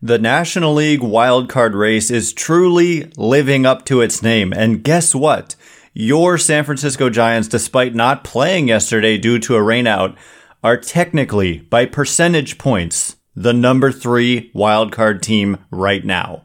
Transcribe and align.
The 0.00 0.16
National 0.16 0.74
League 0.74 1.00
wildcard 1.00 1.74
race 1.74 2.08
is 2.08 2.32
truly 2.32 3.10
living 3.16 3.66
up 3.66 3.84
to 3.86 4.00
its 4.00 4.22
name. 4.22 4.52
And 4.52 4.84
guess 4.84 5.12
what? 5.12 5.56
Your 5.92 6.38
San 6.38 6.62
Francisco 6.62 7.10
Giants, 7.10 7.48
despite 7.48 7.96
not 7.96 8.22
playing 8.22 8.68
yesterday 8.68 9.18
due 9.18 9.40
to 9.40 9.56
a 9.56 9.60
rainout, 9.60 10.14
are 10.62 10.76
technically, 10.76 11.58
by 11.58 11.84
percentage 11.84 12.58
points, 12.58 13.16
the 13.34 13.52
number 13.52 13.90
three 13.90 14.52
wildcard 14.54 15.20
team 15.20 15.58
right 15.72 16.04
now. 16.04 16.44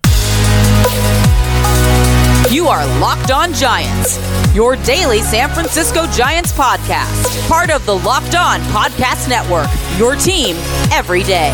You 2.49 2.65
are 2.69 2.87
Locked 2.99 3.29
On 3.29 3.53
Giants, 3.53 4.17
your 4.55 4.77
daily 4.77 5.21
San 5.21 5.49
Francisco 5.49 6.07
Giants 6.07 6.51
podcast, 6.53 7.47
part 7.47 7.69
of 7.69 7.85
the 7.85 7.97
Locked 7.97 8.33
On 8.33 8.61
Podcast 8.61 9.29
Network, 9.29 9.67
your 9.99 10.15
team 10.15 10.55
every 10.91 11.21
day. 11.21 11.51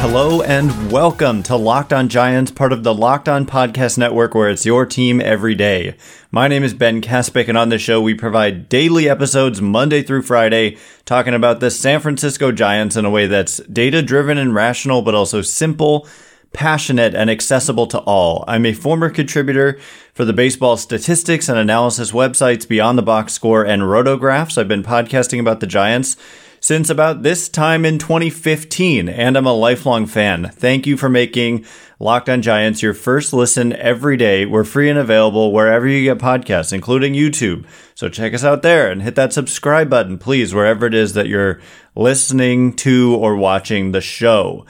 Hello 0.00 0.40
and 0.40 0.90
welcome 0.90 1.42
to 1.44 1.54
Locked 1.54 1.92
On 1.92 2.08
Giants, 2.08 2.50
part 2.50 2.72
of 2.72 2.82
the 2.82 2.94
Locked 2.94 3.28
On 3.28 3.46
Podcast 3.46 3.98
Network, 3.98 4.34
where 4.34 4.48
it's 4.48 4.64
your 4.64 4.86
team 4.86 5.20
every 5.20 5.54
day. 5.54 5.94
My 6.32 6.48
name 6.48 6.64
is 6.64 6.72
Ben 6.72 7.00
Kaspick, 7.00 7.48
and 7.48 7.58
on 7.58 7.68
the 7.68 7.78
show, 7.78 8.00
we 8.00 8.14
provide 8.14 8.68
daily 8.68 9.08
episodes 9.08 9.60
Monday 9.60 10.02
through 10.02 10.22
Friday 10.22 10.78
talking 11.04 11.34
about 11.34 11.60
the 11.60 11.70
San 11.70 12.00
Francisco 12.00 12.50
Giants 12.50 12.96
in 12.96 13.04
a 13.04 13.10
way 13.10 13.26
that's 13.26 13.58
data 13.58 14.02
driven 14.02 14.38
and 14.38 14.54
rational, 14.54 15.02
but 15.02 15.14
also 15.14 15.42
simple, 15.42 16.08
passionate, 16.52 17.14
and 17.14 17.30
accessible 17.30 17.86
to 17.86 17.98
all. 18.00 18.44
I'm 18.48 18.66
a 18.66 18.72
former 18.72 19.10
contributor 19.10 19.78
for 20.12 20.24
the 20.24 20.32
baseball 20.32 20.76
statistics 20.76 21.48
and 21.48 21.58
analysis 21.58 22.12
websites 22.12 22.66
Beyond 22.66 22.98
the 22.98 23.02
Box 23.02 23.32
Score 23.32 23.64
and 23.64 23.82
Rotographs. 23.82 24.58
I've 24.58 24.68
been 24.68 24.82
podcasting 24.82 25.40
about 25.40 25.60
the 25.60 25.66
Giants 25.66 26.16
since 26.62 26.90
about 26.90 27.22
this 27.22 27.48
time 27.48 27.86
in 27.86 27.98
2015, 27.98 29.08
and 29.08 29.36
I'm 29.36 29.46
a 29.46 29.52
lifelong 29.52 30.06
fan. 30.06 30.50
Thank 30.52 30.86
you 30.86 30.96
for 30.96 31.08
making 31.08 31.64
Locked 31.98 32.28
on 32.28 32.42
Giants 32.42 32.82
your 32.82 32.94
first 32.94 33.32
listen 33.32 33.72
every 33.74 34.16
day. 34.16 34.44
We're 34.44 34.64
free 34.64 34.90
and 34.90 34.98
available 34.98 35.52
wherever 35.52 35.86
you 35.86 36.04
get 36.04 36.18
podcasts, 36.18 36.72
including 36.72 37.14
YouTube. 37.14 37.64
So 37.94 38.08
check 38.08 38.34
us 38.34 38.44
out 38.44 38.62
there 38.62 38.90
and 38.90 39.02
hit 39.02 39.14
that 39.14 39.32
subscribe 39.32 39.88
button, 39.88 40.18
please, 40.18 40.54
wherever 40.54 40.86
it 40.86 40.94
is 40.94 41.14
that 41.14 41.28
you're 41.28 41.60
listening 41.94 42.74
to 42.76 43.16
or 43.16 43.36
watching 43.36 43.92
the 43.92 44.00
show. 44.00 44.66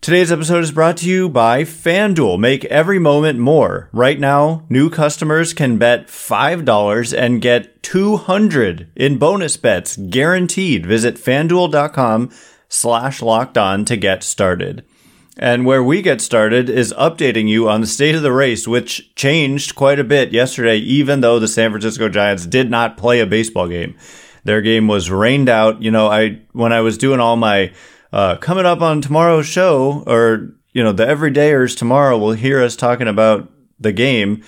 Today's 0.00 0.30
episode 0.30 0.62
is 0.62 0.70
brought 0.72 0.98
to 0.98 1.08
you 1.08 1.28
by 1.28 1.64
FanDuel. 1.64 2.38
Make 2.38 2.64
every 2.66 2.98
moment 2.98 3.38
more. 3.38 3.88
Right 3.92 4.20
now, 4.20 4.64
new 4.68 4.88
customers 4.88 5.52
can 5.52 5.78
bet 5.78 6.06
$5 6.06 7.18
and 7.18 7.42
get 7.42 7.82
200 7.82 8.88
in 8.94 9.18
bonus 9.18 9.56
bets 9.56 9.96
guaranteed. 9.96 10.86
Visit 10.86 11.16
fanduel.com 11.16 12.30
slash 12.68 13.20
locked 13.20 13.58
on 13.58 13.84
to 13.86 13.96
get 13.96 14.22
started. 14.22 14.84
And 15.38 15.66
where 15.66 15.82
we 15.82 16.02
get 16.02 16.20
started 16.20 16.70
is 16.70 16.94
updating 16.94 17.48
you 17.48 17.68
on 17.68 17.80
the 17.80 17.86
state 17.86 18.14
of 18.14 18.22
the 18.22 18.32
race, 18.32 18.68
which 18.68 19.14
changed 19.16 19.74
quite 19.74 19.98
a 19.98 20.04
bit 20.04 20.30
yesterday, 20.32 20.76
even 20.76 21.20
though 21.20 21.40
the 21.40 21.48
San 21.48 21.70
Francisco 21.70 22.08
Giants 22.08 22.46
did 22.46 22.70
not 22.70 22.96
play 22.96 23.20
a 23.20 23.26
baseball 23.26 23.66
game. 23.66 23.96
Their 24.44 24.60
game 24.60 24.86
was 24.86 25.10
rained 25.10 25.48
out. 25.48 25.82
You 25.82 25.90
know, 25.90 26.06
I, 26.06 26.40
when 26.52 26.72
I 26.72 26.80
was 26.80 26.96
doing 26.96 27.18
all 27.18 27.36
my 27.36 27.72
uh, 28.16 28.34
coming 28.36 28.64
up 28.64 28.80
on 28.80 29.02
tomorrow's 29.02 29.46
show, 29.46 30.02
or 30.06 30.54
you 30.72 30.82
know, 30.82 30.92
the 30.92 31.04
everydayers 31.04 31.76
tomorrow 31.76 32.16
will 32.16 32.32
hear 32.32 32.62
us 32.62 32.74
talking 32.74 33.08
about 33.08 33.52
the 33.78 33.92
game. 33.92 34.42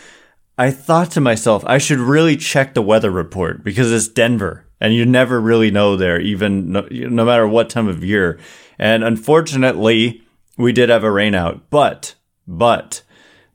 I 0.57 0.71
thought 0.71 1.11
to 1.11 1.21
myself, 1.21 1.65
I 1.67 1.77
should 1.77 1.99
really 1.99 2.39
check 2.39 2.73
the 2.73 2.81
weather 2.81 3.11
report 3.11 3.63
because 3.63 3.93
it's 3.93 4.09
Denver, 4.09 4.65
and 4.81 4.95
you 4.95 5.05
never 5.05 5.39
really 5.39 5.71
know 5.71 5.97
there, 5.97 6.19
even 6.19 6.73
no, 6.73 6.89
no 6.91 7.27
matter 7.27 7.47
what 7.47 7.69
time 7.69 7.89
of 7.89 8.03
year. 8.03 8.39
And 8.79 9.05
unfortunately, 9.05 10.23
we 10.57 10.73
did 10.73 10.89
have 10.89 11.05
a 11.05 11.09
rainout, 11.09 11.61
but 11.69 12.15
but 12.47 13.03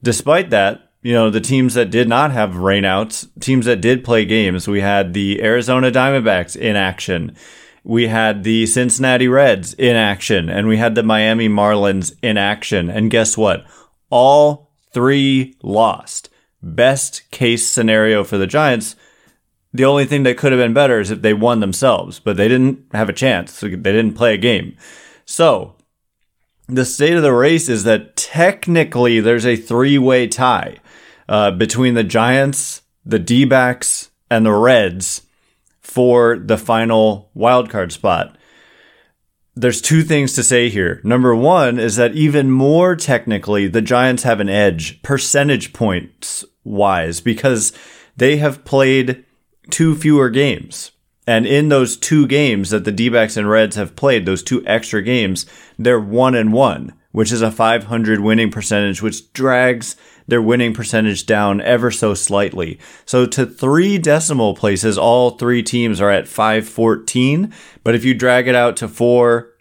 despite 0.03 0.51
that, 0.51 0.91
you 1.01 1.13
know, 1.13 1.31
the 1.31 1.41
teams 1.41 1.73
that 1.73 1.89
did 1.89 2.07
not 2.07 2.31
have 2.31 2.51
rainouts, 2.51 3.27
teams 3.39 3.65
that 3.65 3.81
did 3.81 4.03
play 4.03 4.25
games, 4.25 4.67
we 4.67 4.81
had 4.81 5.15
the 5.15 5.41
Arizona 5.41 5.89
Diamondbacks 5.89 6.55
in 6.55 6.75
action 6.75 7.35
we 7.83 8.07
had 8.07 8.43
the 8.43 8.65
Cincinnati 8.65 9.27
Reds 9.27 9.73
in 9.73 9.95
action 9.95 10.49
and 10.49 10.67
we 10.67 10.77
had 10.77 10.95
the 10.95 11.03
Miami 11.03 11.49
Marlins 11.49 12.15
in 12.21 12.37
action. 12.37 12.89
And 12.89 13.11
guess 13.11 13.37
what? 13.37 13.65
All 14.09 14.71
three 14.91 15.55
lost. 15.61 16.29
Best 16.61 17.29
case 17.31 17.67
scenario 17.67 18.23
for 18.23 18.37
the 18.37 18.47
Giants. 18.47 18.95
The 19.73 19.85
only 19.85 20.05
thing 20.05 20.23
that 20.23 20.37
could 20.37 20.51
have 20.51 20.61
been 20.61 20.73
better 20.73 20.99
is 20.99 21.11
if 21.11 21.21
they 21.21 21.33
won 21.33 21.59
themselves, 21.59 22.19
but 22.19 22.37
they 22.37 22.47
didn't 22.47 22.85
have 22.93 23.09
a 23.09 23.13
chance. 23.13 23.59
They 23.59 23.69
didn't 23.69 24.13
play 24.13 24.33
a 24.33 24.37
game. 24.37 24.77
So 25.25 25.75
the 26.67 26.85
state 26.85 27.13
of 27.13 27.23
the 27.23 27.33
race 27.33 27.67
is 27.67 27.83
that 27.83 28.15
technically 28.15 29.19
there's 29.19 29.45
a 29.45 29.57
three 29.57 29.97
way 29.97 30.27
tie 30.27 30.77
uh, 31.27 31.51
between 31.51 31.95
the 31.95 32.03
Giants, 32.03 32.81
the 33.05 33.19
D 33.19 33.43
backs, 33.45 34.11
and 34.29 34.45
the 34.45 34.53
Reds 34.53 35.23
for 35.93 36.39
the 36.39 36.57
final 36.57 37.29
wildcard 37.37 37.91
spot. 37.91 38.35
There's 39.53 39.79
two 39.79 40.01
things 40.01 40.33
to 40.33 40.41
say 40.41 40.69
here. 40.69 40.99
Number 41.03 41.35
one 41.35 41.77
is 41.77 41.97
that 41.97 42.15
even 42.15 42.49
more 42.49 42.95
technically, 42.95 43.67
the 43.67 43.83
Giants 43.83 44.23
have 44.23 44.39
an 44.39 44.49
edge 44.49 45.03
percentage 45.03 45.71
points 45.71 46.43
wise 46.63 47.21
because 47.21 47.73
they 48.17 48.37
have 48.37 48.65
played 48.65 49.23
two 49.69 49.93
fewer 49.95 50.31
games. 50.31 50.93
And 51.27 51.45
in 51.45 51.69
those 51.69 51.95
two 51.95 52.25
games 52.25 52.71
that 52.71 52.85
the 52.85 52.91
D 52.91 53.15
and 53.15 53.47
Reds 53.47 53.75
have 53.75 53.95
played, 53.95 54.25
those 54.25 54.41
two 54.41 54.65
extra 54.65 55.03
games, 55.03 55.45
they're 55.77 55.99
one 55.99 56.33
and 56.33 56.51
one, 56.51 56.91
which 57.11 57.31
is 57.31 57.43
a 57.43 57.51
500 57.51 58.19
winning 58.19 58.49
percentage, 58.49 59.03
which 59.03 59.31
drags 59.31 59.95
their 60.27 60.41
winning 60.41 60.73
percentage 60.73 61.25
down 61.25 61.61
ever 61.61 61.91
so 61.91 62.13
slightly. 62.13 62.79
So 63.05 63.25
to 63.25 63.45
three 63.45 63.97
decimal 63.97 64.55
places, 64.55 64.97
all 64.97 65.31
three 65.31 65.63
teams 65.63 65.99
are 66.01 66.09
at 66.09 66.27
514. 66.27 67.53
But 67.83 67.95
if 67.95 68.05
you 68.05 68.13
drag 68.13 68.47
it 68.47 68.55
out 68.55 68.77
to 68.77 68.87
four 68.87 69.53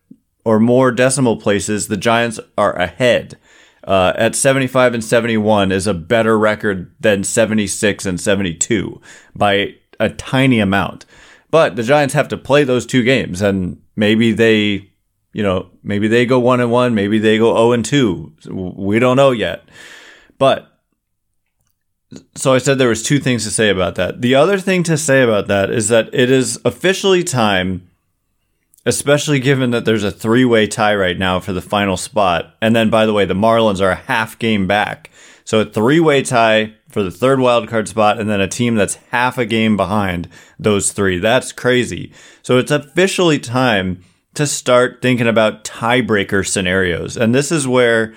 or 0.45 0.59
more 0.59 0.91
decimal 0.91 1.37
places, 1.37 1.89
the 1.89 1.97
Giants 1.97 2.41
are 2.57 2.75
ahead. 2.75 3.39
Uh, 3.85 4.13
at 4.17 4.37
75 4.37 4.95
and 4.95 5.05
71 5.05 5.73
is 5.73 5.89
a 5.89 5.95
better 5.95 6.39
record 6.39 6.95
than 7.01 7.25
76 7.25 8.07
and 8.07 8.21
72 8.21 9.01
by 9.35 9.75
a 9.99 10.11
tiny 10.11 10.61
amount. 10.61 11.05
But 11.51 11.77
the 11.77 11.83
Giants 11.83 12.15
have 12.15 12.29
to 12.29 12.39
play 12.39 12.65
those 12.65 12.87
two 12.87 13.03
games, 13.03 13.43
and 13.43 13.83
maybe 13.97 14.33
they, 14.33 14.91
you 15.33 15.43
know, 15.43 15.71
maybe 15.83 16.09
they 16.09 16.25
go 16.27 16.39
one 16.39 16.61
and 16.61 16.71
one, 16.71 16.95
maybe 16.95 17.19
they 17.19 17.39
go 17.39 17.55
0 17.55 17.73
and 17.73 17.85
2. 17.85 18.33
We 18.77 18.99
don't 18.99 19.17
know 19.17 19.33
yet. 19.33 19.65
But 20.39 20.69
so 22.35 22.53
I 22.53 22.59
said 22.59 22.79
there 22.79 22.89
was 22.89 23.03
two 23.03 23.19
things 23.19 23.45
to 23.45 23.51
say 23.51 23.71
about 23.71 23.95
that. 23.95 24.21
The 24.21 24.35
other 24.35 24.59
thing 24.59 24.83
to 24.85 24.99
say 24.99 25.23
about 25.23 25.49
that 25.49 25.71
is 25.71 25.89
that 25.89 26.13
it 26.13 26.31
is 26.31 26.61
officially 26.65 27.25
time, 27.25 27.89
especially 28.85 29.41
given 29.41 29.71
that 29.71 29.85
there's 29.85 30.05
a 30.05 30.11
three-way 30.11 30.67
tie 30.67 30.95
right 30.95 31.19
now 31.19 31.41
for 31.41 31.53
the 31.53 31.63
final 31.63 31.97
spot. 31.97 32.55
And 32.61 32.77
then 32.77 32.91
by 32.91 33.07
the 33.07 33.13
way, 33.13 33.25
the 33.25 33.35
Marlins 33.35 33.81
are 33.81 33.91
a 33.91 33.97
half 33.97 34.39
game 34.39 34.67
back. 34.67 35.11
So 35.45 35.61
a 35.61 35.65
three-way 35.65 36.23
tie 36.23 36.75
for 36.89 37.03
the 37.03 37.11
third 37.11 37.39
wildcard 37.39 37.89
spot 37.89 38.21
and 38.21 38.29
then 38.29 38.41
a 38.41 38.49
team 38.49 38.75
that's 38.75 38.97
half 39.11 39.39
a 39.39 39.47
game 39.47 39.77
behind 39.77 40.29
those 40.59 40.93
three. 40.93 41.19
That's 41.19 41.51
crazy. 41.51 42.13
So 42.43 42.59
it's 42.59 42.71
officially 42.71 43.39
time 43.39 44.05
to 44.35 44.47
start 44.47 45.01
thinking 45.01 45.27
about 45.27 45.65
tiebreaker 45.65 46.47
scenarios. 46.47 47.17
And 47.17 47.35
this 47.35 47.51
is 47.51 47.67
where 47.67 48.15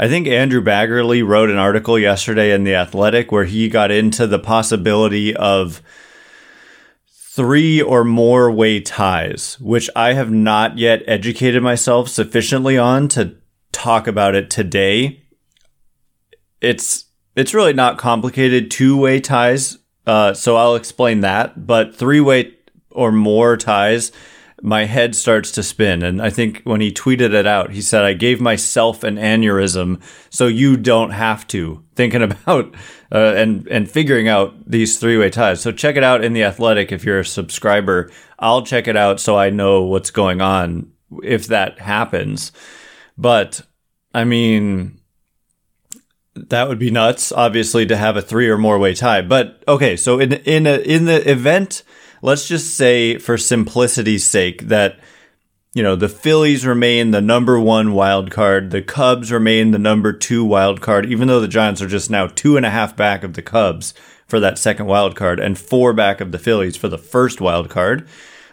I 0.00 0.08
think 0.08 0.26
Andrew 0.26 0.62
Baggarly 0.62 1.22
wrote 1.22 1.50
an 1.50 1.58
article 1.58 1.98
yesterday 1.98 2.52
in 2.52 2.64
The 2.64 2.74
Athletic 2.74 3.30
where 3.30 3.44
he 3.44 3.68
got 3.68 3.90
into 3.90 4.26
the 4.26 4.38
possibility 4.38 5.36
of 5.36 5.82
three 7.06 7.82
or 7.82 8.02
more 8.02 8.50
way 8.50 8.80
ties, 8.80 9.60
which 9.60 9.90
I 9.94 10.14
have 10.14 10.30
not 10.30 10.78
yet 10.78 11.02
educated 11.06 11.62
myself 11.62 12.08
sufficiently 12.08 12.78
on 12.78 13.08
to 13.08 13.36
talk 13.72 14.06
about 14.06 14.34
it 14.34 14.48
today. 14.48 15.20
It's 16.62 17.04
it's 17.36 17.52
really 17.52 17.74
not 17.74 17.98
complicated 17.98 18.70
two 18.70 18.96
way 18.96 19.20
ties, 19.20 19.76
uh, 20.06 20.32
so 20.32 20.56
I'll 20.56 20.76
explain 20.76 21.20
that. 21.20 21.66
But 21.66 21.94
three 21.94 22.20
way 22.20 22.54
or 22.90 23.12
more 23.12 23.58
ties 23.58 24.12
my 24.62 24.84
head 24.84 25.14
starts 25.14 25.50
to 25.52 25.62
spin. 25.62 26.02
And 26.02 26.20
I 26.20 26.30
think 26.30 26.62
when 26.64 26.80
he 26.80 26.92
tweeted 26.92 27.32
it 27.32 27.46
out, 27.46 27.70
he 27.70 27.80
said, 27.80 28.04
I 28.04 28.12
gave 28.12 28.40
myself 28.40 29.02
an 29.02 29.16
aneurysm 29.16 30.00
so 30.28 30.46
you 30.46 30.76
don't 30.76 31.10
have 31.10 31.46
to. 31.48 31.84
Thinking 31.94 32.22
about 32.30 32.74
uh, 33.12 33.34
and, 33.36 33.66
and 33.68 33.90
figuring 33.90 34.28
out 34.28 34.54
these 34.70 34.98
three 34.98 35.18
way 35.18 35.30
ties. 35.30 35.60
So 35.60 35.72
check 35.72 35.96
it 35.96 36.04
out 36.04 36.24
in 36.24 36.32
The 36.32 36.44
Athletic 36.44 36.92
if 36.92 37.04
you're 37.04 37.20
a 37.20 37.24
subscriber. 37.24 38.10
I'll 38.38 38.62
check 38.62 38.88
it 38.88 38.96
out 38.96 39.20
so 39.20 39.36
I 39.36 39.50
know 39.50 39.82
what's 39.82 40.10
going 40.10 40.40
on 40.40 40.92
if 41.22 41.46
that 41.48 41.78
happens. 41.78 42.52
But 43.16 43.62
I 44.14 44.24
mean, 44.24 45.00
that 46.34 46.68
would 46.68 46.78
be 46.78 46.90
nuts, 46.90 47.32
obviously, 47.32 47.86
to 47.86 47.96
have 47.96 48.16
a 48.16 48.22
three 48.22 48.48
or 48.48 48.58
more 48.58 48.78
way 48.78 48.94
tie. 48.94 49.22
But 49.22 49.62
okay, 49.66 49.96
so 49.96 50.18
in 50.20 50.32
in 50.32 50.66
a, 50.66 50.78
in 50.78 51.04
the 51.04 51.28
event 51.30 51.82
let's 52.22 52.48
just 52.48 52.76
say 52.76 53.18
for 53.18 53.36
simplicity's 53.36 54.24
sake 54.24 54.68
that 54.68 54.98
you 55.72 55.84
know, 55.84 55.94
the 55.94 56.08
Phillies 56.08 56.66
remain 56.66 57.12
the 57.12 57.20
number 57.20 57.60
one 57.60 57.92
wild 57.92 58.32
card. 58.32 58.70
The 58.70 58.82
Cubs 58.82 59.30
remain 59.30 59.70
the 59.70 59.78
number 59.78 60.12
two 60.12 60.44
wild 60.44 60.80
card, 60.80 61.06
even 61.06 61.28
though 61.28 61.40
the 61.40 61.46
Giants 61.46 61.80
are 61.80 61.86
just 61.86 62.10
now 62.10 62.26
two 62.26 62.56
and 62.56 62.66
a 62.66 62.70
half 62.70 62.96
back 62.96 63.22
of 63.22 63.34
the 63.34 63.42
Cubs 63.42 63.94
for 64.26 64.40
that 64.40 64.58
second 64.58 64.86
wild 64.86 65.14
card 65.14 65.38
and 65.38 65.56
four 65.56 65.92
back 65.92 66.20
of 66.20 66.32
the 66.32 66.40
Phillies 66.40 66.76
for 66.76 66.88
the 66.88 66.98
first 66.98 67.40
wild 67.40 67.70
card. 67.70 68.08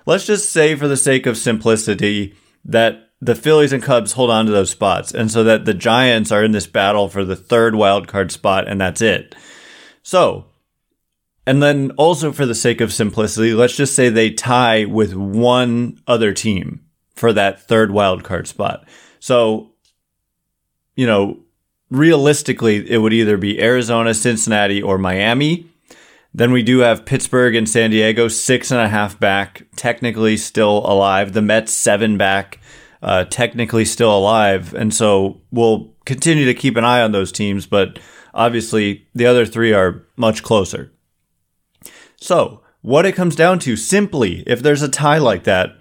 Let's 0.06 0.28
just 0.28 0.52
say, 0.52 0.76
for 0.76 0.88
the 0.88 0.96
sake 0.96 1.26
of 1.26 1.38
simplicity, 1.38 2.36
that 2.64 3.10
the 3.20 3.36
Phillies 3.36 3.74
and 3.74 3.82
Cubs 3.82 4.12
hold 4.12 4.30
on 4.30 4.46
to 4.46 4.52
those 4.52 4.70
spots, 4.70 5.12
and 5.12 5.32
so 5.32 5.44
that 5.44 5.66
the 5.66 5.74
Giants 5.74 6.32
are 6.32 6.44
in 6.44 6.52
this 6.52 6.68
battle 6.68 7.10
for 7.10 7.26
the 7.26 7.36
third 7.36 7.74
wild 7.74 8.08
card 8.08 8.32
spot, 8.32 8.68
and 8.68 8.80
that's 8.80 9.02
it. 9.02 9.36
So, 10.04 10.46
and 11.48 11.64
then 11.64 11.92
also 11.92 12.34
for 12.34 12.46
the 12.46 12.54
sake 12.54 12.82
of 12.82 12.92
simplicity, 12.92 13.54
let's 13.54 13.78
just 13.78 13.96
say 13.96 14.10
they 14.10 14.32
tie 14.32 14.84
with 14.84 15.16
one 15.16 15.98
other 16.06 16.34
team 16.34 16.82
for 17.16 17.32
that 17.32 17.62
third 17.62 17.90
wild 17.90 18.26
card 18.26 18.50
spot. 18.50 18.86
So, 19.20 19.72
you 20.98 21.08
know, 21.08 21.40
realistically, 21.90 22.92
it 22.92 22.98
would 22.98 23.14
either 23.14 23.38
be 23.38 23.62
Arizona, 23.62 24.14
Cincinnati, 24.14 24.82
or 24.82 24.98
Miami. 24.98 25.72
Then 26.34 26.52
we 26.52 26.64
do 26.64 26.80
have 26.80 27.06
Pittsburgh 27.06 27.56
and 27.56 27.68
San 27.68 27.92
Diego, 27.92 28.28
six 28.28 28.70
and 28.70 28.82
a 28.82 28.90
half 28.90 29.18
back, 29.18 29.66
technically 29.78 30.36
still 30.36 30.80
alive. 30.80 31.32
The 31.32 31.42
Mets, 31.42 31.72
seven 31.72 32.18
back, 32.18 32.60
uh, 33.02 33.24
technically 33.24 33.86
still 33.86 34.16
alive. 34.16 34.74
And 34.74 34.94
so 34.94 35.40
we'll 35.52 35.96
continue 36.06 36.44
to 36.44 36.54
keep 36.54 36.76
an 36.76 36.84
eye 36.84 37.02
on 37.02 37.14
those 37.14 37.32
teams, 37.32 37.66
but 37.68 38.00
obviously 38.34 39.08
the 39.16 39.26
other 39.26 39.46
three 39.46 39.72
are 39.72 40.04
much 40.18 40.44
closer. 40.44 40.92
So, 42.18 42.62
what 42.82 43.06
it 43.06 43.16
comes 43.16 43.36
down 43.36 43.60
to 43.60 43.76
simply, 43.76 44.44
if 44.48 44.62
there's 44.62 44.82
a 44.82 44.90
tie 44.90 45.18
like 45.18 45.44
that, 45.44 45.78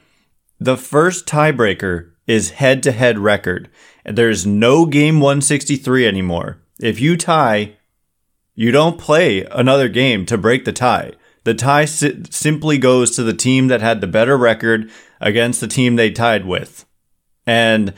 the 0.58 0.76
first 0.76 1.26
tiebreaker 1.26 2.12
is 2.26 2.50
head 2.50 2.82
to 2.82 2.92
head 2.92 3.18
record. 3.18 3.68
There's 4.04 4.46
no 4.46 4.86
game 4.86 5.20
163 5.20 6.06
anymore. 6.06 6.62
If 6.80 7.00
you 7.00 7.16
tie, 7.16 7.76
you 8.54 8.70
don't 8.70 8.98
play 8.98 9.44
another 9.44 9.88
game 9.88 10.26
to 10.26 10.38
break 10.38 10.64
the 10.64 10.72
tie. 10.72 11.12
The 11.44 11.54
tie 11.54 11.84
si- 11.84 12.22
simply 12.30 12.78
goes 12.78 13.14
to 13.16 13.22
the 13.22 13.34
team 13.34 13.68
that 13.68 13.80
had 13.80 14.00
the 14.00 14.06
better 14.06 14.36
record 14.36 14.90
against 15.20 15.60
the 15.60 15.68
team 15.68 15.96
they 15.96 16.10
tied 16.10 16.44
with. 16.44 16.84
And 17.46 17.94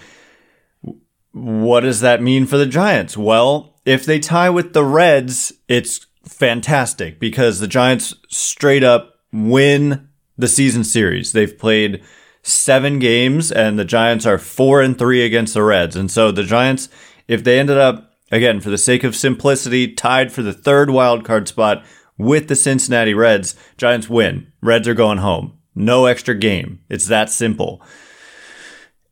what 1.32 1.80
does 1.80 2.00
that 2.00 2.22
mean 2.22 2.46
for 2.46 2.58
the 2.58 2.66
Giants? 2.66 3.16
Well, 3.16 3.80
if 3.84 4.04
they 4.04 4.18
tie 4.18 4.50
with 4.50 4.74
the 4.74 4.84
Reds, 4.84 5.52
it's 5.66 6.06
fantastic 6.28 7.18
because 7.18 7.58
the 7.58 7.66
Giants 7.66 8.14
straight 8.28 8.84
up 8.84 9.14
win 9.32 10.08
the 10.36 10.48
season 10.48 10.84
series. 10.84 11.32
They've 11.32 11.58
played 11.58 12.02
seven 12.42 12.98
games, 12.98 13.50
and 13.50 13.78
the 13.78 13.84
Giants 13.84 14.26
are 14.26 14.38
four 14.38 14.80
and 14.80 14.96
three 14.96 15.24
against 15.24 15.54
the 15.54 15.62
Reds. 15.62 15.96
And 15.96 16.10
so 16.10 16.30
the 16.30 16.44
Giants, 16.44 16.88
if 17.26 17.42
they 17.42 17.58
ended 17.58 17.78
up, 17.78 18.14
again, 18.30 18.60
for 18.60 18.70
the 18.70 18.78
sake 18.78 19.04
of 19.04 19.16
simplicity, 19.16 19.92
tied 19.92 20.32
for 20.32 20.42
the 20.42 20.52
third 20.52 20.90
wild 20.90 21.24
card 21.24 21.48
spot 21.48 21.84
with 22.16 22.48
the 22.48 22.56
Cincinnati 22.56 23.14
Reds, 23.14 23.54
Giants 23.76 24.08
win. 24.08 24.52
Reds 24.60 24.88
are 24.88 24.94
going 24.94 25.18
home. 25.18 25.58
No 25.74 26.06
extra 26.06 26.34
game. 26.34 26.80
It's 26.88 27.06
that 27.06 27.30
simple. 27.30 27.82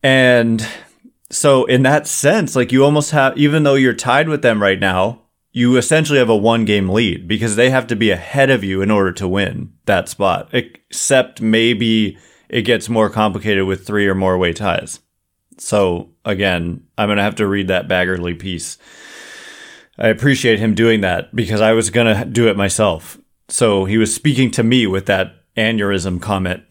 And 0.02 0.66
so, 1.30 1.64
in 1.64 1.82
that 1.82 2.06
sense, 2.06 2.54
like 2.54 2.72
you 2.72 2.84
almost 2.84 3.10
have, 3.10 3.36
even 3.36 3.62
though 3.62 3.74
you're 3.74 3.94
tied 3.94 4.28
with 4.28 4.42
them 4.42 4.62
right 4.62 4.78
now, 4.78 5.22
you 5.56 5.78
essentially 5.78 6.18
have 6.18 6.28
a 6.28 6.36
one 6.36 6.66
game 6.66 6.90
lead 6.90 7.26
because 7.26 7.56
they 7.56 7.70
have 7.70 7.86
to 7.86 7.96
be 7.96 8.10
ahead 8.10 8.50
of 8.50 8.62
you 8.62 8.82
in 8.82 8.90
order 8.90 9.10
to 9.10 9.26
win 9.26 9.72
that 9.86 10.06
spot, 10.06 10.50
except 10.52 11.40
maybe 11.40 12.18
it 12.50 12.60
gets 12.60 12.90
more 12.90 13.08
complicated 13.08 13.64
with 13.64 13.86
three 13.86 14.06
or 14.06 14.14
more 14.14 14.36
way 14.36 14.52
ties. 14.52 15.00
So 15.56 16.10
again, 16.26 16.86
I'm 16.98 17.08
going 17.08 17.16
to 17.16 17.22
have 17.22 17.36
to 17.36 17.46
read 17.46 17.68
that 17.68 17.88
Baggarly 17.88 18.38
piece. 18.38 18.76
I 19.96 20.08
appreciate 20.08 20.58
him 20.58 20.74
doing 20.74 21.00
that 21.00 21.34
because 21.34 21.62
I 21.62 21.72
was 21.72 21.88
going 21.88 22.14
to 22.14 22.26
do 22.26 22.48
it 22.48 22.56
myself. 22.58 23.18
So 23.48 23.86
he 23.86 23.96
was 23.96 24.14
speaking 24.14 24.50
to 24.50 24.62
me 24.62 24.86
with 24.86 25.06
that 25.06 25.36
aneurysm 25.56 26.20
comment. 26.20 26.64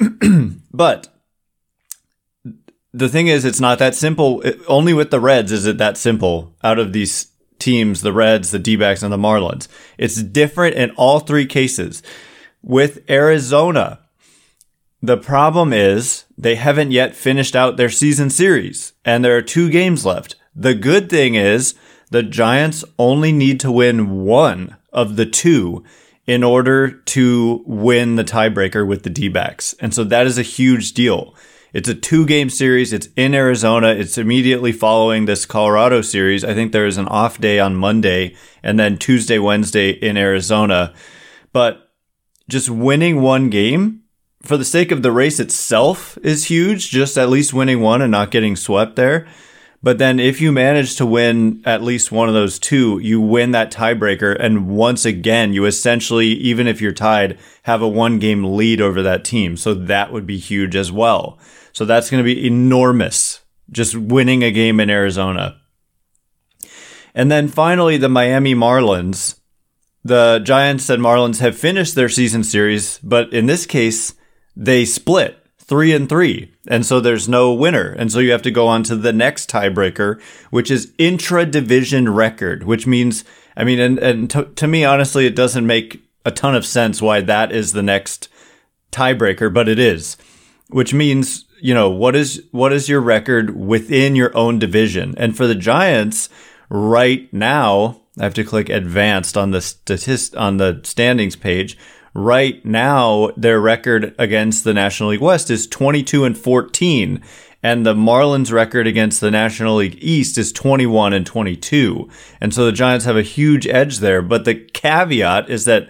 but 0.71 1.07
the 2.93 3.09
thing 3.09 3.25
is, 3.25 3.45
it's 3.45 3.59
not 3.59 3.79
that 3.79 3.95
simple. 3.95 4.43
It, 4.43 4.59
only 4.67 4.93
with 4.93 5.09
the 5.09 5.19
Reds 5.19 5.51
is 5.51 5.65
it 5.65 5.79
that 5.79 5.97
simple 5.97 6.55
out 6.63 6.77
of 6.77 6.93
these 6.93 7.31
teams, 7.59 8.01
the 8.01 8.13
Reds, 8.13 8.51
the 8.51 8.59
D-backs, 8.59 9.03
and 9.03 9.11
the 9.11 9.17
Marlins. 9.17 9.67
It's 9.97 10.21
different 10.21 10.75
in 10.75 10.91
all 10.91 11.19
three 11.19 11.45
cases. 11.45 12.01
With 12.61 13.09
Arizona, 13.09 13.99
the 15.01 15.17
problem 15.17 15.71
is 15.71 16.25
they 16.37 16.55
haven't 16.55 16.91
yet 16.91 17.15
finished 17.15 17.55
out 17.55 17.77
their 17.77 17.89
season 17.89 18.29
series 18.29 18.93
and 19.03 19.23
there 19.23 19.37
are 19.37 19.41
two 19.41 19.69
games 19.69 20.05
left. 20.05 20.35
The 20.55 20.73
good 20.73 21.09
thing 21.09 21.35
is 21.35 21.75
the 22.09 22.23
Giants 22.23 22.83
only 22.97 23.31
need 23.31 23.59
to 23.59 23.71
win 23.71 24.23
one 24.23 24.77
of 24.91 25.15
the 25.15 25.25
two 25.25 25.83
in 26.25 26.43
order 26.43 26.89
to 26.89 27.63
win 27.67 28.15
the 28.15 28.23
tiebreaker 28.23 28.87
with 28.87 29.03
the 29.03 29.09
D-backs. 29.09 29.75
And 29.79 29.93
so 29.93 30.03
that 30.05 30.25
is 30.25 30.37
a 30.37 30.43
huge 30.43 30.93
deal. 30.93 31.35
It's 31.75 31.89
a 31.89 31.93
two 31.93 32.25
game 32.25 32.49
series. 32.49 32.93
It's 32.93 33.09
in 33.17 33.35
Arizona. 33.35 33.89
It's 33.89 34.17
immediately 34.17 34.71
following 34.71 35.25
this 35.25 35.45
Colorado 35.45 35.99
series. 35.99 36.45
I 36.45 36.53
think 36.53 36.71
there 36.71 36.85
is 36.85 36.97
an 36.97 37.09
off 37.09 37.37
day 37.37 37.59
on 37.59 37.75
Monday 37.75 38.33
and 38.63 38.79
then 38.79 38.97
Tuesday, 38.97 39.39
Wednesday 39.39 39.89
in 39.89 40.15
Arizona. 40.15 40.93
But 41.51 41.91
just 42.47 42.69
winning 42.69 43.21
one 43.21 43.49
game 43.49 44.03
for 44.41 44.55
the 44.55 44.63
sake 44.63 44.89
of 44.89 45.03
the 45.03 45.11
race 45.11 45.37
itself 45.37 46.17
is 46.23 46.45
huge, 46.45 46.91
just 46.91 47.17
at 47.17 47.27
least 47.27 47.53
winning 47.53 47.81
one 47.81 48.01
and 48.01 48.11
not 48.11 48.31
getting 48.31 48.55
swept 48.55 48.95
there. 48.95 49.27
But 49.83 49.97
then 49.97 50.17
if 50.17 50.39
you 50.39 50.53
manage 50.53 50.95
to 50.95 51.05
win 51.05 51.61
at 51.65 51.83
least 51.83 52.09
one 52.09 52.29
of 52.29 52.33
those 52.33 52.57
two, 52.57 52.99
you 52.99 53.19
win 53.19 53.51
that 53.51 53.69
tiebreaker. 53.69 54.33
And 54.39 54.69
once 54.69 55.03
again, 55.03 55.51
you 55.51 55.65
essentially, 55.65 56.27
even 56.27 56.67
if 56.67 56.79
you're 56.79 56.93
tied, 56.93 57.37
have 57.63 57.81
a 57.81 57.87
one 57.87 58.17
game 58.17 58.55
lead 58.55 58.79
over 58.79 59.03
that 59.03 59.25
team. 59.25 59.57
So 59.57 59.73
that 59.73 60.13
would 60.13 60.25
be 60.25 60.37
huge 60.37 60.77
as 60.77 60.89
well. 60.89 61.37
So 61.75 61.83
that's 61.83 62.09
going 62.09 62.23
to 62.23 62.35
be 62.35 62.47
enormous. 62.47 63.41
Just 63.69 63.97
winning 63.97 64.43
a 64.43 64.51
game 64.51 64.79
in 64.79 64.89
Arizona. 64.89 65.59
And 67.13 67.29
then 67.29 67.49
finally, 67.49 67.97
the 67.97 68.07
Miami 68.07 68.55
Marlins. 68.55 69.37
The 70.01 70.39
Giants 70.39 70.89
and 70.89 71.03
Marlins 71.03 71.39
have 71.39 71.57
finished 71.57 71.93
their 71.95 72.07
season 72.07 72.45
series, 72.45 72.99
but 72.99 73.33
in 73.33 73.47
this 73.47 73.65
case, 73.65 74.13
they 74.55 74.85
split 74.85 75.43
three 75.57 75.93
and 75.93 76.07
three. 76.07 76.53
And 76.65 76.85
so 76.85 77.01
there's 77.01 77.27
no 77.27 77.51
winner. 77.51 77.91
And 77.91 78.09
so 78.09 78.19
you 78.19 78.31
have 78.31 78.43
to 78.43 78.51
go 78.51 78.67
on 78.67 78.83
to 78.83 78.95
the 78.95 79.11
next 79.11 79.49
tiebreaker, 79.49 80.21
which 80.51 80.71
is 80.71 80.93
intra 80.97 81.45
division 81.45 82.07
record, 82.07 82.63
which 82.63 82.87
means, 82.87 83.25
I 83.57 83.65
mean, 83.65 83.79
and, 83.79 83.99
and 83.99 84.29
to, 84.29 84.45
to 84.45 84.67
me, 84.67 84.85
honestly, 84.85 85.25
it 85.25 85.35
doesn't 85.35 85.67
make 85.67 86.07
a 86.23 86.31
ton 86.31 86.55
of 86.55 86.65
sense 86.65 87.01
why 87.01 87.19
that 87.21 87.51
is 87.51 87.73
the 87.73 87.83
next 87.83 88.29
tiebreaker, 88.93 89.53
but 89.53 89.67
it 89.67 89.79
is, 89.79 90.15
which 90.69 90.93
means, 90.93 91.44
you 91.59 91.73
know, 91.73 91.89
what 91.89 92.15
is, 92.15 92.43
what 92.51 92.73
is 92.73 92.89
your 92.89 93.01
record 93.01 93.55
within 93.55 94.15
your 94.15 94.35
own 94.35 94.59
division? 94.59 95.15
And 95.17 95.35
for 95.35 95.47
the 95.47 95.55
Giants 95.55 96.29
right 96.69 97.31
now, 97.33 98.01
I 98.19 98.23
have 98.23 98.33
to 98.35 98.43
click 98.43 98.69
advanced 98.69 99.37
on 99.37 99.51
the 99.51 99.61
statist 99.61 100.35
on 100.35 100.57
the 100.57 100.81
standings 100.83 101.35
page 101.35 101.77
right 102.13 102.63
now 102.65 103.29
their 103.35 103.59
record 103.59 104.15
against 104.17 104.63
the 104.63 104.73
National 104.73 105.09
League 105.09 105.19
West 105.19 105.51
is 105.51 105.67
22 105.67 106.23
and 106.23 106.37
14 106.37 107.21
and 107.65 107.83
the 107.83 107.95
Marlins 107.95 108.51
record 108.51 108.85
against 108.85 109.19
the 109.21 109.31
National 109.31 109.77
League 109.77 109.97
East 109.99 110.37
is 110.37 110.51
21 110.51 111.13
and 111.13 111.25
22. 111.25 112.07
And 112.39 112.53
so 112.53 112.63
the 112.63 112.71
Giants 112.71 113.05
have 113.05 113.17
a 113.17 113.23
huge 113.23 113.65
edge 113.65 113.97
there, 113.99 114.21
but 114.21 114.45
the 114.45 114.53
caveat 114.53 115.49
is 115.49 115.65
that 115.65 115.89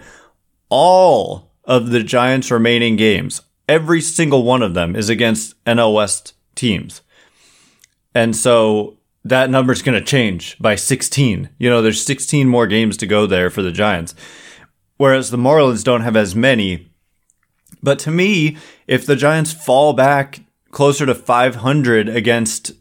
all 0.70 1.52
of 1.64 1.90
the 1.90 2.02
Giants 2.02 2.50
remaining 2.50 2.96
games, 2.96 3.42
every 3.68 4.00
single 4.00 4.44
one 4.44 4.62
of 4.62 4.74
them 4.74 4.96
is 4.96 5.08
against 5.08 5.62
NL 5.64 5.94
West 5.94 6.34
teams. 6.54 7.02
And 8.14 8.34
so 8.34 8.98
that 9.24 9.50
number 9.50 9.72
is 9.72 9.82
going 9.82 9.98
to 9.98 10.04
change 10.04 10.56
by 10.58 10.76
16. 10.76 11.50
You 11.58 11.70
know, 11.70 11.82
there's 11.82 12.04
16 12.04 12.48
more 12.48 12.66
games 12.66 12.96
to 12.98 13.06
go 13.06 13.26
there 13.26 13.50
for 13.50 13.62
the 13.62 13.72
Giants 13.72 14.14
whereas 14.96 15.30
the 15.30 15.36
Marlins 15.36 15.84
don't 15.84 16.02
have 16.02 16.16
as 16.16 16.34
many. 16.34 16.88
But 17.82 17.98
to 18.00 18.10
me, 18.10 18.56
if 18.86 19.06
the 19.06 19.16
Giants 19.16 19.52
fall 19.52 19.92
back 19.92 20.40
closer 20.70 21.06
to 21.06 21.14
500 21.14 22.08
against 22.08 22.72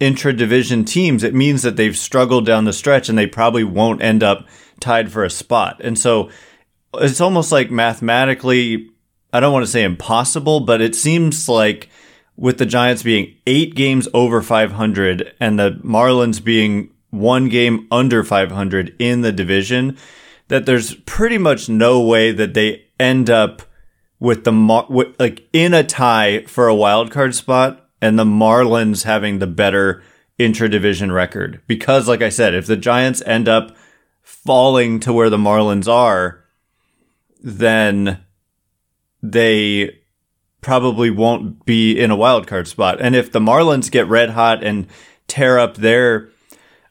intra-division 0.00 0.84
teams, 0.84 1.22
it 1.22 1.34
means 1.34 1.62
that 1.62 1.76
they've 1.76 1.96
struggled 1.96 2.46
down 2.46 2.64
the 2.64 2.72
stretch 2.72 3.08
and 3.08 3.18
they 3.18 3.26
probably 3.26 3.64
won't 3.64 4.02
end 4.02 4.22
up 4.22 4.46
tied 4.80 5.10
for 5.12 5.24
a 5.24 5.30
spot. 5.30 5.80
And 5.82 5.98
so 5.98 6.30
it's 6.94 7.20
almost 7.20 7.52
like 7.52 7.70
mathematically, 7.70 8.90
I 9.34 9.40
don't 9.40 9.52
want 9.52 9.64
to 9.64 9.70
say 9.70 9.82
impossible, 9.82 10.60
but 10.60 10.80
it 10.80 10.94
seems 10.94 11.48
like 11.48 11.88
with 12.36 12.58
the 12.58 12.66
Giants 12.66 13.02
being 13.02 13.34
eight 13.48 13.74
games 13.74 14.06
over 14.14 14.40
500 14.40 15.34
and 15.40 15.58
the 15.58 15.72
Marlins 15.82 16.42
being 16.42 16.90
one 17.10 17.48
game 17.48 17.88
under 17.90 18.22
500 18.22 18.94
in 19.00 19.22
the 19.22 19.32
division, 19.32 19.98
that 20.46 20.66
there's 20.66 20.94
pretty 20.94 21.36
much 21.36 21.68
no 21.68 22.00
way 22.00 22.30
that 22.30 22.54
they 22.54 22.84
end 23.00 23.28
up 23.28 23.62
with 24.20 24.44
the 24.44 24.52
Mar- 24.52 24.86
with, 24.88 25.18
like 25.18 25.48
in 25.52 25.74
a 25.74 25.82
tie 25.82 26.44
for 26.44 26.68
a 26.68 26.74
wild 26.74 27.10
card 27.10 27.34
spot 27.34 27.88
and 28.00 28.16
the 28.16 28.24
Marlins 28.24 29.02
having 29.02 29.40
the 29.40 29.48
better 29.48 30.00
intra-division 30.38 31.10
record. 31.10 31.60
Because 31.66 32.06
like 32.06 32.22
I 32.22 32.28
said 32.28 32.54
if 32.54 32.66
the 32.66 32.76
Giants 32.76 33.20
end 33.26 33.48
up 33.48 33.76
falling 34.22 35.00
to 35.00 35.12
where 35.12 35.28
the 35.28 35.36
Marlins 35.36 35.88
are 35.88 36.44
then 37.44 38.23
they 39.32 39.98
probably 40.60 41.10
won't 41.10 41.64
be 41.64 41.98
in 41.98 42.10
a 42.10 42.16
wild 42.16 42.46
card 42.46 42.68
spot. 42.68 43.00
And 43.00 43.14
if 43.14 43.32
the 43.32 43.40
Marlins 43.40 43.90
get 43.90 44.08
red 44.08 44.30
hot 44.30 44.64
and 44.64 44.86
tear 45.26 45.58
up 45.58 45.76
their 45.76 46.30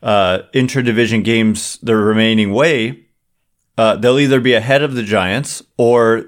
uh, 0.02 0.40
intra-division 0.54 1.24
games 1.24 1.80
the 1.82 1.96
remaining 1.96 2.54
way 2.54 3.04
uh, 3.78 3.96
they'll 3.96 4.20
either 4.20 4.40
be 4.40 4.54
ahead 4.54 4.84
of 4.84 4.94
the 4.94 5.04
Giants 5.04 5.64
or 5.78 6.26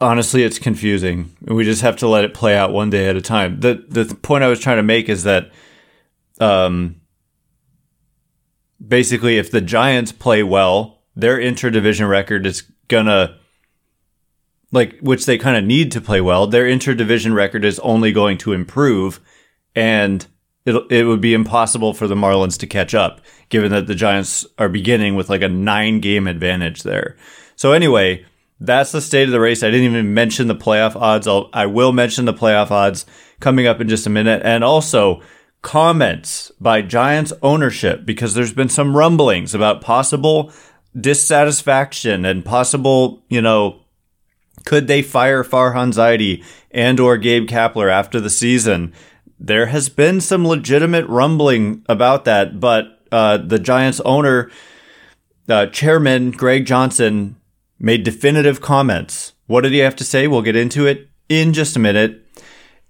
honestly 0.00 0.44
it's 0.44 0.58
confusing. 0.58 1.34
We 1.40 1.64
just 1.64 1.82
have 1.82 1.96
to 1.96 2.08
let 2.08 2.24
it 2.24 2.34
play 2.34 2.56
out 2.56 2.72
one 2.72 2.90
day 2.90 3.08
at 3.08 3.16
a 3.16 3.20
time. 3.20 3.60
The 3.60 3.84
the 3.88 4.14
point 4.14 4.44
i 4.44 4.48
was 4.48 4.60
trying 4.60 4.76
to 4.76 4.82
make 4.82 5.08
is 5.08 5.24
that 5.24 5.50
um 6.40 7.00
basically 8.86 9.38
if 9.38 9.50
the 9.50 9.60
giants 9.60 10.12
play 10.12 10.44
well 10.44 11.02
their 11.16 11.38
interdivision 11.38 12.08
record 12.08 12.46
is 12.46 12.62
gonna 12.86 13.36
like 14.70 14.98
which 15.00 15.26
they 15.26 15.38
kind 15.38 15.56
of 15.56 15.64
need 15.64 15.92
to 15.92 16.00
play 16.00 16.20
well 16.20 16.46
their 16.46 16.64
interdivision 16.64 17.34
record 17.34 17.64
is 17.64 17.78
only 17.80 18.12
going 18.12 18.38
to 18.38 18.52
improve 18.52 19.20
and 19.74 20.26
it 20.64 20.74
it 20.90 21.04
would 21.04 21.20
be 21.20 21.34
impossible 21.34 21.94
for 21.94 22.06
the 22.06 22.14
marlins 22.14 22.58
to 22.58 22.66
catch 22.66 22.94
up 22.94 23.20
given 23.48 23.70
that 23.70 23.86
the 23.86 23.94
giants 23.94 24.46
are 24.58 24.68
beginning 24.68 25.14
with 25.14 25.30
like 25.30 25.42
a 25.42 25.48
9 25.48 26.00
game 26.00 26.26
advantage 26.26 26.82
there 26.82 27.16
so 27.56 27.72
anyway 27.72 28.24
that's 28.60 28.92
the 28.92 29.00
state 29.00 29.24
of 29.24 29.32
the 29.32 29.40
race. 29.40 29.62
I 29.62 29.70
didn't 29.70 29.92
even 29.92 30.14
mention 30.14 30.48
the 30.48 30.54
playoff 30.54 30.96
odds. 30.96 31.26
I'll, 31.26 31.48
I 31.52 31.66
will 31.66 31.92
mention 31.92 32.24
the 32.24 32.34
playoff 32.34 32.70
odds 32.70 33.06
coming 33.40 33.66
up 33.66 33.80
in 33.80 33.88
just 33.88 34.06
a 34.06 34.10
minute. 34.10 34.42
And 34.44 34.64
also 34.64 35.22
comments 35.62 36.50
by 36.60 36.82
Giants 36.82 37.32
ownership 37.42 38.04
because 38.04 38.34
there's 38.34 38.52
been 38.52 38.68
some 38.68 38.96
rumblings 38.96 39.54
about 39.54 39.80
possible 39.80 40.52
dissatisfaction 40.98 42.24
and 42.24 42.44
possible, 42.44 43.22
you 43.28 43.40
know, 43.40 43.82
could 44.68 44.86
they 44.86 45.00
fire 45.00 45.42
Farhan 45.42 45.94
Zaidi 45.94 46.44
and 46.70 47.00
or 47.00 47.16
Gabe 47.16 47.48
Kapler 47.48 47.90
after 47.90 48.20
the 48.20 48.28
season? 48.28 48.92
There 49.40 49.64
has 49.64 49.88
been 49.88 50.20
some 50.20 50.46
legitimate 50.46 51.06
rumbling 51.06 51.86
about 51.88 52.26
that, 52.26 52.60
but 52.60 53.00
uh, 53.10 53.38
the 53.38 53.58
Giants 53.58 53.98
owner, 54.04 54.50
uh, 55.48 55.68
chairman 55.68 56.32
Greg 56.32 56.66
Johnson 56.66 57.36
made 57.78 58.02
definitive 58.02 58.60
comments. 58.60 59.32
What 59.46 59.62
did 59.62 59.72
he 59.72 59.78
have 59.78 59.96
to 59.96 60.04
say? 60.04 60.26
We'll 60.28 60.42
get 60.42 60.54
into 60.54 60.84
it 60.84 61.08
in 61.30 61.54
just 61.54 61.74
a 61.74 61.80
minute. 61.80 62.26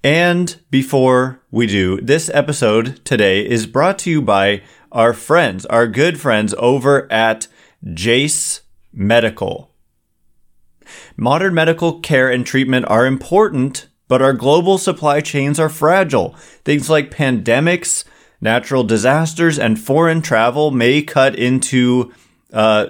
And 0.02 0.60
before 0.72 1.44
we 1.52 1.68
do, 1.68 2.00
this 2.00 2.28
episode 2.34 3.04
today 3.04 3.46
is 3.48 3.66
brought 3.66 4.00
to 4.00 4.10
you 4.10 4.20
by 4.20 4.62
our 4.90 5.12
friends, 5.12 5.64
our 5.66 5.86
good 5.86 6.18
friends 6.18 6.56
over 6.58 7.06
at 7.12 7.46
Jase 7.94 8.62
Medical. 8.92 9.70
Modern 11.16 11.54
medical 11.54 12.00
care 12.00 12.30
and 12.30 12.46
treatment 12.46 12.86
are 12.88 13.06
important, 13.06 13.88
but 14.08 14.22
our 14.22 14.32
global 14.32 14.78
supply 14.78 15.20
chains 15.20 15.60
are 15.60 15.68
fragile. 15.68 16.34
Things 16.64 16.88
like 16.88 17.10
pandemics, 17.10 18.04
natural 18.40 18.84
disasters, 18.84 19.58
and 19.58 19.78
foreign 19.78 20.22
travel 20.22 20.70
may 20.70 21.02
cut 21.02 21.34
into 21.34 22.12
uh, 22.52 22.86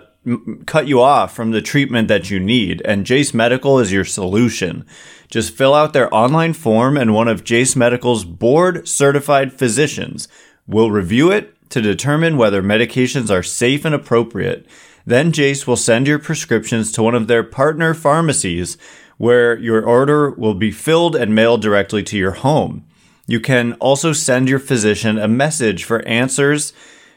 cut 0.66 0.86
you 0.86 1.00
off 1.00 1.34
from 1.34 1.50
the 1.50 1.62
treatment 1.62 2.08
that 2.08 2.30
you 2.30 2.38
need, 2.38 2.82
and 2.84 3.06
Jase 3.06 3.32
Medical 3.32 3.78
is 3.78 3.92
your 3.92 4.04
solution. 4.04 4.84
Just 5.30 5.54
fill 5.54 5.74
out 5.74 5.92
their 5.92 6.12
online 6.14 6.52
form, 6.52 6.96
and 6.96 7.14
one 7.14 7.28
of 7.28 7.44
Jase 7.44 7.76
Medical's 7.76 8.24
board 8.24 8.88
certified 8.88 9.52
physicians 9.52 10.28
will 10.66 10.90
review 10.90 11.30
it 11.30 11.54
to 11.70 11.80
determine 11.80 12.36
whether 12.36 12.62
medications 12.62 13.30
are 13.30 13.42
safe 13.42 13.84
and 13.84 13.94
appropriate. 13.94 14.66
Then 15.08 15.32
Jase 15.32 15.66
will 15.66 15.76
send 15.76 16.06
your 16.06 16.18
prescriptions 16.18 16.92
to 16.92 17.02
one 17.02 17.14
of 17.14 17.28
their 17.28 17.42
partner 17.42 17.94
pharmacies 17.94 18.76
where 19.16 19.58
your 19.58 19.82
order 19.82 20.32
will 20.32 20.52
be 20.52 20.70
filled 20.70 21.16
and 21.16 21.34
mailed 21.34 21.62
directly 21.62 22.02
to 22.02 22.18
your 22.18 22.32
home. 22.32 22.84
You 23.26 23.40
can 23.40 23.72
also 23.80 24.12
send 24.12 24.50
your 24.50 24.58
physician 24.58 25.16
a 25.16 25.26
message 25.26 25.84
for 25.84 26.06
answers 26.06 26.74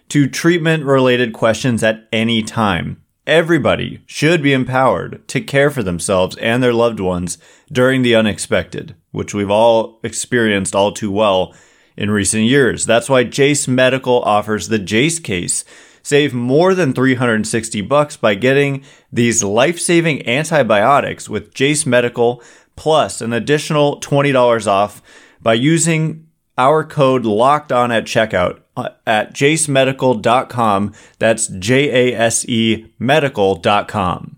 to 0.07 0.29
treatment 0.29 0.85
related 0.85 1.33
questions 1.33 1.83
at 1.83 2.07
any 2.13 2.41
time. 2.43 3.03
Everybody 3.27 4.01
should 4.05 4.41
be 4.41 4.53
empowered 4.53 5.27
to 5.27 5.41
care 5.41 5.69
for 5.69 5.83
themselves 5.83 6.37
and 6.37 6.63
their 6.63 6.73
loved 6.73 7.01
ones 7.01 7.37
during 7.69 8.03
the 8.03 8.15
unexpected, 8.15 8.95
which 9.11 9.33
we've 9.33 9.51
all 9.51 9.99
experienced 10.01 10.75
all 10.75 10.93
too 10.93 11.11
well 11.11 11.53
in 11.97 12.09
recent 12.09 12.43
years. 12.43 12.85
That's 12.85 13.09
why 13.09 13.25
Jase 13.25 13.67
Medical 13.67 14.21
offers 14.21 14.69
the 14.69 14.79
Jase 14.79 15.19
case. 15.19 15.65
Save 16.03 16.33
more 16.33 16.73
than 16.73 16.93
360 16.93 17.81
bucks 17.81 18.17
by 18.17 18.35
getting 18.35 18.83
these 19.11 19.43
life-saving 19.43 20.27
antibiotics 20.27 21.29
with 21.29 21.53
Jase 21.53 21.85
Medical 21.85 22.41
plus 22.75 23.21
an 23.21 23.33
additional 23.33 23.99
$20 23.99 24.67
off 24.67 25.01
by 25.41 25.53
using 25.53 26.27
our 26.57 26.83
code 26.83 27.25
locked 27.25 27.71
on 27.71 27.91
at 27.91 28.05
checkout 28.05 28.61
uh, 28.75 28.89
at 29.05 29.33
jasemedical.com. 29.33 30.93
That's 31.19 31.47
J 31.47 32.13
A 32.13 32.17
S 32.17 32.45
E 32.47 32.93
medical.com. 32.99 34.37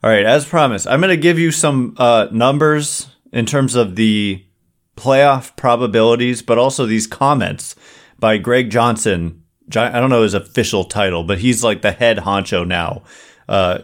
All 0.00 0.10
right, 0.10 0.24
as 0.24 0.44
promised, 0.44 0.86
I'm 0.86 1.00
going 1.00 1.10
to 1.10 1.16
give 1.16 1.40
you 1.40 1.50
some 1.50 1.94
uh, 1.98 2.28
numbers 2.30 3.08
in 3.32 3.46
terms 3.46 3.74
of 3.74 3.96
the 3.96 4.44
playoff 4.98 5.54
probabilities, 5.56 6.42
but 6.42 6.58
also 6.58 6.84
these 6.84 7.06
comments 7.06 7.76
by 8.18 8.36
Greg 8.36 8.70
Johnson. 8.70 9.44
I 9.74 10.00
don't 10.00 10.10
know 10.10 10.22
his 10.22 10.34
official 10.34 10.84
title, 10.84 11.24
but 11.24 11.38
he's 11.38 11.62
like 11.62 11.82
the 11.82 11.92
head 11.92 12.18
honcho 12.18 12.66
now. 12.66 13.02
Uh, 13.48 13.80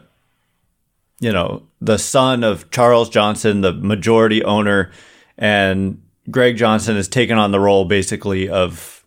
you 1.21 1.33
know, 1.33 1.69
the 1.81 1.99
son 1.99 2.43
of 2.43 2.71
Charles 2.71 3.09
Johnson, 3.09 3.61
the 3.61 3.73
majority 3.73 4.43
owner, 4.43 4.91
and 5.39 6.03
Greg 6.31 6.57
Johnson 6.57 6.97
has 6.97 7.09
taken 7.09 7.39
on 7.39 7.53
the 7.53 7.61
role 7.61 7.85
basically 7.85 8.49
of 8.49 9.05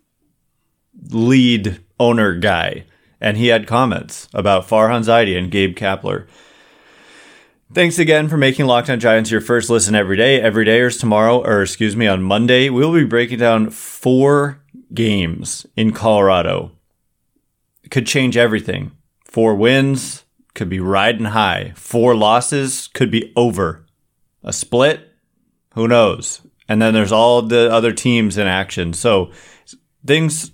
lead 1.10 1.84
owner 2.00 2.36
guy. 2.36 2.86
And 3.20 3.38
he 3.38 3.48
had 3.48 3.66
comments 3.68 4.28
about 4.34 4.68
Farhan 4.68 5.04
Zaidi 5.04 5.38
and 5.38 5.50
Gabe 5.50 5.76
Kapler. 5.76 6.28
Thanks 7.74 8.00
again 8.00 8.30
for 8.30 8.38
making 8.38 8.66
Locked 8.66 8.90
On 8.90 9.00
Giants 9.00 9.30
your 9.30 9.42
first 9.42 9.70
listen 9.70 9.94
every 9.94 10.16
day. 10.18 10.42
Every 10.42 10.66
day 10.66 10.80
or 10.80 10.90
tomorrow, 10.90 11.44
or 11.44 11.62
excuse 11.62 11.96
me, 11.96 12.08
on 12.08 12.24
Monday, 12.24 12.70
we'll 12.70 12.94
be 12.94 13.04
breaking 13.04 13.40
down 13.40 13.70
four 13.70 14.64
games 14.94 15.66
in 15.76 15.92
Colorado. 15.92 16.72
Could 17.92 18.08
change 18.08 18.38
everything. 18.38 18.92
Four 19.26 19.56
wins 19.56 20.24
could 20.54 20.70
be 20.70 20.80
riding 20.80 21.26
high. 21.26 21.74
Four 21.76 22.16
losses 22.16 22.88
could 22.94 23.12
be 23.12 23.34
over. 23.36 23.86
A 24.44 24.54
split, 24.54 25.14
who 25.74 25.88
knows? 25.88 26.42
and 26.68 26.82
then 26.82 26.94
there's 26.94 27.12
all 27.12 27.42
the 27.42 27.72
other 27.72 27.94
teams 27.94 28.38
in 28.38 28.48
action. 28.48 28.94
So 28.94 29.32
things 30.06 30.52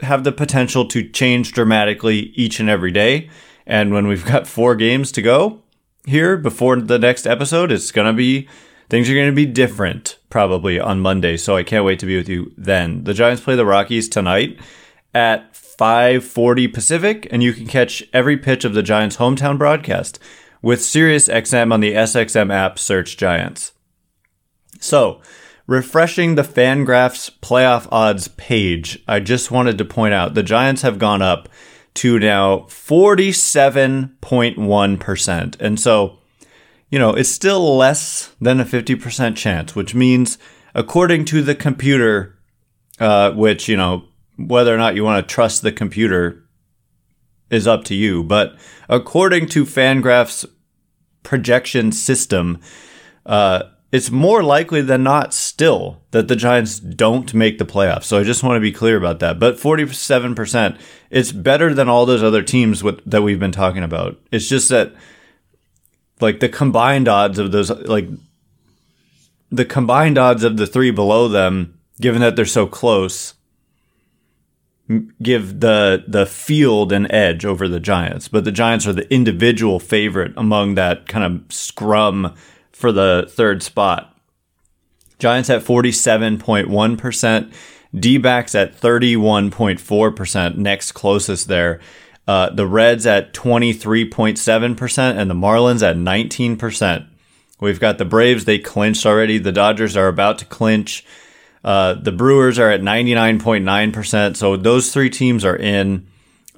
have 0.00 0.24
the 0.24 0.32
potential 0.32 0.86
to 0.86 1.08
change 1.08 1.52
dramatically 1.52 2.32
each 2.34 2.60
and 2.60 2.70
every 2.70 2.90
day. 2.90 3.28
And 3.66 3.92
when 3.92 4.06
we've 4.06 4.24
got 4.24 4.46
four 4.46 4.74
games 4.74 5.12
to 5.12 5.22
go 5.22 5.59
here 6.06 6.36
before 6.36 6.76
the 6.76 6.98
next 6.98 7.26
episode, 7.26 7.72
it's 7.72 7.92
going 7.92 8.06
to 8.06 8.16
be 8.16 8.48
things 8.88 9.08
are 9.08 9.14
going 9.14 9.30
to 9.30 9.36
be 9.36 9.46
different 9.46 10.18
probably 10.28 10.78
on 10.80 11.00
Monday. 11.00 11.36
So 11.36 11.56
I 11.56 11.62
can't 11.62 11.84
wait 11.84 11.98
to 12.00 12.06
be 12.06 12.16
with 12.16 12.28
you 12.28 12.52
then. 12.56 13.04
The 13.04 13.14
Giants 13.14 13.42
play 13.42 13.56
the 13.56 13.66
Rockies 13.66 14.08
tonight 14.08 14.58
at 15.14 15.52
5:40 15.52 16.72
Pacific 16.72 17.28
and 17.30 17.42
you 17.42 17.52
can 17.52 17.66
catch 17.66 18.02
every 18.12 18.36
pitch 18.36 18.64
of 18.64 18.74
the 18.74 18.82
Giants 18.82 19.16
hometown 19.16 19.58
broadcast 19.58 20.18
with 20.62 20.80
SiriusXM 20.80 21.72
on 21.72 21.80
the 21.80 21.94
SXM 21.94 22.52
app 22.52 22.78
search 22.78 23.16
Giants. 23.16 23.72
So, 24.78 25.20
refreshing 25.66 26.34
the 26.34 26.42
Fangraphs 26.42 27.30
playoff 27.40 27.86
odds 27.90 28.28
page, 28.28 29.02
I 29.06 29.20
just 29.20 29.50
wanted 29.50 29.78
to 29.78 29.84
point 29.84 30.14
out 30.14 30.34
the 30.34 30.42
Giants 30.42 30.82
have 30.82 30.98
gone 30.98 31.22
up 31.22 31.48
to 31.94 32.18
now 32.18 32.58
47.1%. 32.68 35.60
And 35.60 35.80
so, 35.80 36.18
you 36.88 36.98
know, 36.98 37.10
it's 37.10 37.28
still 37.28 37.76
less 37.76 38.34
than 38.40 38.60
a 38.60 38.64
50% 38.64 39.36
chance, 39.36 39.74
which 39.74 39.94
means, 39.94 40.38
according 40.74 41.24
to 41.26 41.42
the 41.42 41.54
computer, 41.54 42.38
uh, 42.98 43.32
which, 43.32 43.68
you 43.68 43.76
know, 43.76 44.04
whether 44.36 44.74
or 44.74 44.78
not 44.78 44.94
you 44.94 45.04
want 45.04 45.26
to 45.26 45.34
trust 45.34 45.62
the 45.62 45.72
computer 45.72 46.44
is 47.50 47.66
up 47.66 47.84
to 47.84 47.94
you. 47.94 48.24
But 48.24 48.56
according 48.88 49.46
to 49.48 49.64
Fangraphs 49.64 50.46
projection 51.22 51.92
system, 51.92 52.60
uh, 53.26 53.64
it's 53.92 54.10
more 54.10 54.42
likely 54.42 54.82
than 54.82 55.02
not 55.02 55.34
still 55.34 56.00
that 56.12 56.28
the 56.28 56.36
Giants 56.36 56.78
don't 56.78 57.34
make 57.34 57.58
the 57.58 57.64
playoffs. 57.64 58.04
So 58.04 58.18
I 58.18 58.22
just 58.22 58.42
want 58.42 58.56
to 58.56 58.60
be 58.60 58.72
clear 58.72 58.96
about 58.96 59.18
that. 59.18 59.40
But 59.40 59.56
47%, 59.56 60.78
it's 61.10 61.32
better 61.32 61.74
than 61.74 61.88
all 61.88 62.06
those 62.06 62.22
other 62.22 62.42
teams 62.42 62.84
with, 62.84 63.02
that 63.04 63.22
we've 63.22 63.40
been 63.40 63.52
talking 63.52 63.82
about. 63.82 64.16
It's 64.30 64.48
just 64.48 64.68
that 64.68 64.94
like 66.20 66.40
the 66.40 66.48
combined 66.48 67.08
odds 67.08 67.38
of 67.38 67.50
those 67.50 67.70
like 67.70 68.06
the 69.50 69.64
combined 69.64 70.18
odds 70.18 70.44
of 70.44 70.56
the 70.56 70.66
three 70.66 70.90
below 70.90 71.28
them, 71.28 71.78
given 72.00 72.20
that 72.20 72.36
they're 72.36 72.44
so 72.44 72.66
close, 72.66 73.34
give 75.22 75.60
the 75.60 76.04
the 76.06 76.26
field 76.26 76.92
an 76.92 77.10
edge 77.10 77.44
over 77.44 77.66
the 77.66 77.80
Giants. 77.80 78.28
But 78.28 78.44
the 78.44 78.52
Giants 78.52 78.86
are 78.86 78.92
the 78.92 79.12
individual 79.12 79.80
favorite 79.80 80.32
among 80.36 80.74
that 80.74 81.08
kind 81.08 81.24
of 81.24 81.52
scrum 81.52 82.34
for 82.80 82.90
the 82.90 83.28
third 83.30 83.62
spot. 83.62 84.16
Giants 85.18 85.50
at 85.50 85.62
47.1%, 85.62 87.52
D 87.94 88.16
backs 88.16 88.54
at 88.54 88.80
31.4%, 88.80 90.56
next 90.56 90.92
closest 90.92 91.46
there. 91.48 91.78
Uh, 92.26 92.48
the 92.48 92.66
Reds 92.66 93.06
at 93.06 93.34
23.7%, 93.34 94.98
and 94.98 95.30
the 95.30 95.34
Marlins 95.34 95.82
at 95.82 95.96
19%. 95.96 97.06
We've 97.60 97.80
got 97.80 97.98
the 97.98 98.04
Braves, 98.06 98.46
they 98.46 98.58
clinched 98.58 99.04
already. 99.04 99.36
The 99.36 99.52
Dodgers 99.52 99.96
are 99.96 100.08
about 100.08 100.38
to 100.38 100.46
clinch. 100.46 101.04
Uh, 101.62 101.94
the 101.94 102.12
Brewers 102.12 102.58
are 102.58 102.70
at 102.70 102.80
99.9%. 102.80 104.36
So 104.36 104.56
those 104.56 104.90
three 104.92 105.10
teams 105.10 105.44
are 105.44 105.56
in. 105.56 106.06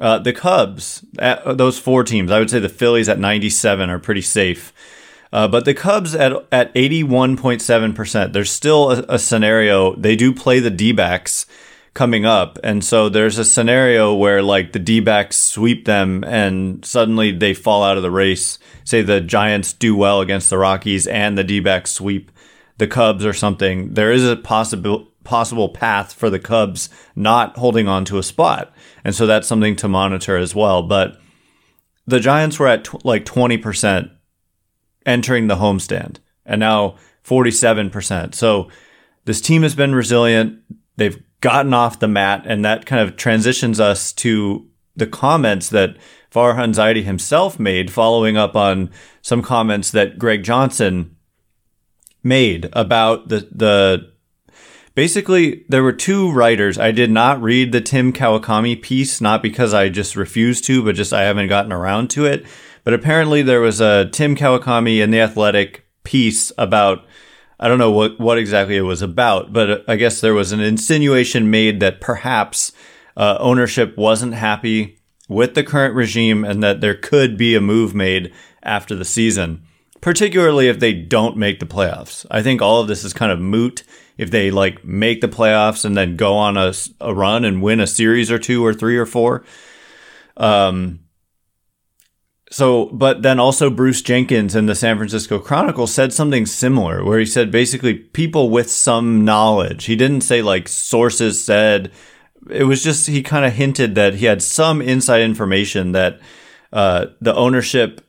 Uh, 0.00 0.18
the 0.18 0.32
Cubs, 0.32 1.04
those 1.14 1.78
four 1.78 2.02
teams, 2.02 2.30
I 2.30 2.38
would 2.40 2.50
say 2.50 2.58
the 2.58 2.68
Phillies 2.68 3.08
at 3.08 3.18
97 3.18 3.88
are 3.88 3.98
pretty 3.98 4.20
safe. 4.20 4.72
Uh, 5.32 5.48
but 5.48 5.64
the 5.64 5.74
Cubs 5.74 6.14
at 6.14 6.32
at 6.52 6.74
81.7%, 6.74 8.32
there's 8.32 8.50
still 8.50 8.90
a, 8.90 9.04
a 9.08 9.18
scenario. 9.18 9.96
They 9.96 10.14
do 10.14 10.34
play 10.34 10.60
the 10.60 10.70
D 10.70 10.92
backs 10.92 11.46
coming 11.94 12.24
up. 12.24 12.58
And 12.64 12.84
so 12.84 13.08
there's 13.08 13.38
a 13.38 13.44
scenario 13.44 14.14
where 14.14 14.42
like 14.42 14.72
the 14.72 14.78
D 14.78 15.00
backs 15.00 15.38
sweep 15.38 15.84
them 15.84 16.24
and 16.24 16.84
suddenly 16.84 17.32
they 17.32 17.54
fall 17.54 17.82
out 17.82 17.96
of 17.96 18.02
the 18.02 18.10
race. 18.10 18.58
Say 18.84 19.02
the 19.02 19.20
Giants 19.20 19.72
do 19.72 19.94
well 19.94 20.20
against 20.20 20.50
the 20.50 20.58
Rockies 20.58 21.06
and 21.06 21.36
the 21.36 21.44
D 21.44 21.60
backs 21.60 21.92
sweep 21.92 22.30
the 22.78 22.86
Cubs 22.86 23.24
or 23.24 23.32
something. 23.32 23.94
There 23.94 24.12
is 24.12 24.26
a 24.26 24.36
possible 24.36 25.08
possible 25.24 25.68
path 25.68 26.12
for 26.12 26.30
the 26.30 26.40
Cubs 26.40 26.88
not 27.14 27.56
holding 27.56 27.86
on 27.86 28.04
to 28.06 28.18
a 28.18 28.22
spot. 28.22 28.72
And 29.04 29.14
so 29.14 29.26
that's 29.26 29.46
something 29.46 29.76
to 29.76 29.88
monitor 29.88 30.36
as 30.36 30.54
well. 30.54 30.82
But 30.82 31.20
the 32.06 32.20
Giants 32.20 32.58
were 32.58 32.66
at 32.66 33.04
like 33.04 33.24
20% 33.24 34.10
entering 35.06 35.49
the 35.49 35.56
homestand 35.56 36.16
and 36.44 36.61
now 36.61 36.97
47%. 37.25 38.35
So 38.35 38.68
this 39.25 39.40
team 39.40 39.62
has 39.62 39.75
been 39.75 39.94
resilient. 39.94 40.59
They've 40.97 41.23
gotten 41.40 41.75
off 41.75 42.00
the 42.00 42.09
mat 42.09 42.44
and 42.47 42.64
that 42.64 42.87
kind 42.87 43.06
of 43.06 43.16
transitions 43.16 43.80
us 43.80 44.12
to 44.14 44.68
the 44.97 45.06
comments 45.06 45.68
that 45.71 45.97
Farhan 46.32 46.75
Zaidi 46.75 47.04
himself 47.04 47.59
made 47.59 47.90
following 47.90 48.37
up 48.37 48.56
on 48.56 48.90
some 49.21 49.42
comments 49.42 49.90
that 49.90 50.18
Greg 50.18 50.42
Johnson 50.42 51.16
made 52.23 52.68
about 52.73 53.28
the, 53.28 53.49
the, 53.52 54.12
basically 54.94 55.64
there 55.68 55.82
were 55.82 55.92
two 55.92 56.30
writers. 56.32 56.78
I 56.78 56.92
did 56.92 57.11
not 57.11 57.42
read 57.42 57.73
the 57.73 57.80
Tim 57.80 58.12
Kawakami 58.12 58.80
piece, 58.80 59.21
not 59.21 59.42
because 59.42 59.75
I 59.75 59.88
just 59.88 60.16
refused 60.16 60.64
to, 60.66 60.85
but 60.85 60.94
just 60.94 61.12
I 61.12 61.23
haven't 61.23 61.49
gotten 61.49 61.73
around 61.73 62.11
to 62.11 62.26
it. 62.26 62.47
But 62.84 62.94
apparently 62.94 63.42
there 63.42 63.60
was 63.60 63.80
a 63.80 64.08
Tim 64.10 64.34
Kawakami 64.34 64.98
in 64.98 65.10
the 65.10 65.20
Athletic 65.20 65.86
piece 66.04 66.52
about 66.58 67.06
I 67.60 67.68
don't 67.68 67.78
know 67.78 67.92
what 67.92 68.18
what 68.18 68.38
exactly 68.38 68.76
it 68.76 68.82
was 68.82 69.02
about, 69.02 69.52
but 69.52 69.84
I 69.88 69.96
guess 69.96 70.20
there 70.20 70.34
was 70.34 70.50
an 70.50 70.60
insinuation 70.60 71.50
made 71.50 71.78
that 71.80 72.00
perhaps 72.00 72.72
uh, 73.16 73.36
ownership 73.38 73.96
wasn't 73.96 74.34
happy 74.34 74.98
with 75.28 75.54
the 75.54 75.62
current 75.62 75.94
regime 75.94 76.44
and 76.44 76.62
that 76.62 76.80
there 76.80 76.94
could 76.94 77.36
be 77.36 77.54
a 77.54 77.60
move 77.60 77.94
made 77.94 78.32
after 78.62 78.96
the 78.96 79.04
season, 79.04 79.62
particularly 80.00 80.68
if 80.68 80.80
they 80.80 80.92
don't 80.92 81.36
make 81.36 81.60
the 81.60 81.66
playoffs. 81.66 82.26
I 82.30 82.42
think 82.42 82.61
all 82.61 82.80
of 82.80 82.88
this 82.88 83.04
is 83.04 83.12
kind 83.12 83.30
of 83.30 83.38
moot 83.38 83.85
if 84.18 84.30
they 84.30 84.50
like 84.50 84.85
make 84.85 85.20
the 85.20 85.28
playoffs 85.28 85.85
and 85.85 85.96
then 85.96 86.16
go 86.16 86.35
on 86.35 86.57
a, 86.57 86.72
a 87.00 87.14
run 87.14 87.44
and 87.44 87.62
win 87.62 87.80
a 87.80 87.87
series 87.87 88.30
or 88.30 88.38
two 88.38 88.64
or 88.64 88.74
three 88.74 88.96
or 88.96 89.07
four. 89.07 89.44
Um, 90.37 91.00
so, 92.52 92.86
but 92.92 93.22
then 93.22 93.40
also 93.40 93.70
Bruce 93.70 94.02
Jenkins 94.02 94.54
in 94.54 94.66
the 94.66 94.74
San 94.74 94.98
Francisco 94.98 95.38
Chronicle 95.38 95.86
said 95.86 96.12
something 96.12 96.44
similar 96.44 97.02
where 97.02 97.18
he 97.18 97.24
said 97.24 97.50
basically 97.50 97.94
people 97.94 98.50
with 98.50 98.70
some 98.70 99.24
knowledge. 99.24 99.86
He 99.86 99.96
didn't 99.96 100.20
say 100.20 100.42
like 100.42 100.68
sources 100.68 101.42
said, 101.42 101.90
it 102.50 102.64
was 102.64 102.82
just, 102.82 103.06
he 103.06 103.22
kind 103.22 103.46
of 103.46 103.54
hinted 103.54 103.94
that 103.94 104.16
he 104.16 104.26
had 104.26 104.42
some 104.42 104.82
inside 104.82 105.22
information 105.22 105.92
that, 105.92 106.20
uh, 106.74 107.06
the 107.22 107.34
ownership 107.34 108.06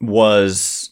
was 0.00 0.90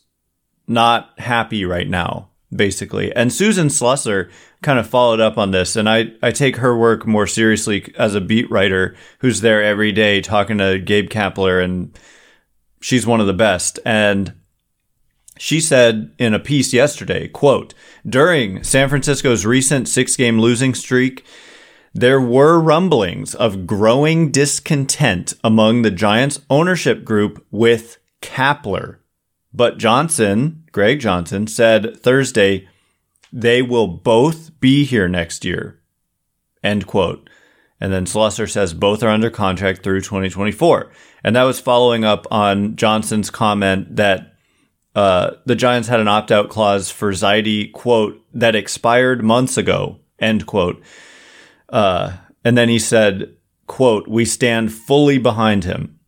not 0.68 1.18
happy 1.18 1.64
right 1.64 1.88
now, 1.88 2.28
basically. 2.54 3.12
And 3.16 3.32
Susan 3.32 3.66
Slusser 3.66 4.30
kind 4.62 4.78
of 4.78 4.86
followed 4.86 5.18
up 5.18 5.38
on 5.38 5.50
this. 5.50 5.74
And 5.74 5.88
I, 5.88 6.12
I 6.22 6.30
take 6.30 6.58
her 6.58 6.78
work 6.78 7.04
more 7.04 7.26
seriously 7.26 7.92
as 7.98 8.14
a 8.14 8.20
beat 8.20 8.48
writer 8.48 8.94
who's 9.18 9.40
there 9.40 9.60
every 9.60 9.90
day 9.90 10.20
talking 10.20 10.58
to 10.58 10.78
Gabe 10.78 11.10
Kapler 11.10 11.64
and, 11.64 11.98
she's 12.82 13.06
one 13.06 13.20
of 13.20 13.26
the 13.26 13.32
best. 13.32 13.78
And 13.86 14.34
she 15.38 15.60
said 15.60 16.12
in 16.18 16.34
a 16.34 16.38
piece 16.38 16.74
yesterday, 16.74 17.28
quote, 17.28 17.72
during 18.06 18.62
San 18.62 18.90
Francisco's 18.90 19.46
recent 19.46 19.88
six 19.88 20.16
game 20.16 20.38
losing 20.38 20.74
streak, 20.74 21.24
there 21.94 22.20
were 22.20 22.60
rumblings 22.60 23.34
of 23.34 23.66
growing 23.66 24.30
discontent 24.30 25.34
among 25.42 25.82
the 25.82 25.90
Giants 25.90 26.40
ownership 26.50 27.04
group 27.04 27.44
with 27.50 27.98
Kapler. 28.20 28.96
But 29.54 29.78
Johnson, 29.78 30.64
Greg 30.72 31.00
Johnson, 31.00 31.46
said 31.46 31.98
Thursday, 32.00 32.68
they 33.32 33.62
will 33.62 33.88
both 33.88 34.58
be 34.60 34.84
here 34.84 35.08
next 35.08 35.44
year. 35.44 35.80
End 36.62 36.86
quote. 36.86 37.28
And 37.82 37.92
then 37.92 38.04
Slusser 38.04 38.48
says 38.48 38.74
both 38.74 39.02
are 39.02 39.08
under 39.08 39.28
contract 39.28 39.82
through 39.82 40.02
2024. 40.02 40.92
And 41.24 41.34
that 41.34 41.42
was 41.42 41.58
following 41.58 42.04
up 42.04 42.28
on 42.30 42.76
Johnson's 42.76 43.28
comment 43.28 43.96
that 43.96 44.36
uh, 44.94 45.32
the 45.46 45.56
Giants 45.56 45.88
had 45.88 45.98
an 45.98 46.06
opt 46.06 46.30
out 46.30 46.48
clause 46.48 46.92
for 46.92 47.10
Zaidi, 47.10 47.72
quote, 47.72 48.24
that 48.34 48.54
expired 48.54 49.24
months 49.24 49.56
ago, 49.56 49.98
end 50.20 50.46
quote. 50.46 50.80
Uh, 51.70 52.12
and 52.44 52.56
then 52.56 52.68
he 52.68 52.78
said, 52.78 53.34
quote, 53.66 54.06
we 54.06 54.24
stand 54.26 54.72
fully 54.72 55.18
behind 55.18 55.64
him. 55.64 55.98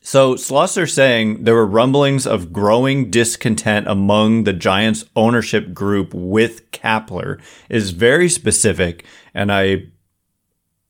So 0.00 0.36
Slusser 0.36 0.88
saying 0.88 1.42
there 1.42 1.56
were 1.56 1.66
rumblings 1.66 2.24
of 2.24 2.52
growing 2.52 3.10
discontent 3.10 3.88
among 3.88 4.44
the 4.44 4.52
Giants 4.52 5.04
ownership 5.16 5.74
group 5.74 6.14
with 6.14 6.70
Kapler 6.70 7.40
is 7.68 7.90
very 7.90 8.28
specific. 8.28 9.04
And 9.34 9.50
I 9.50 9.88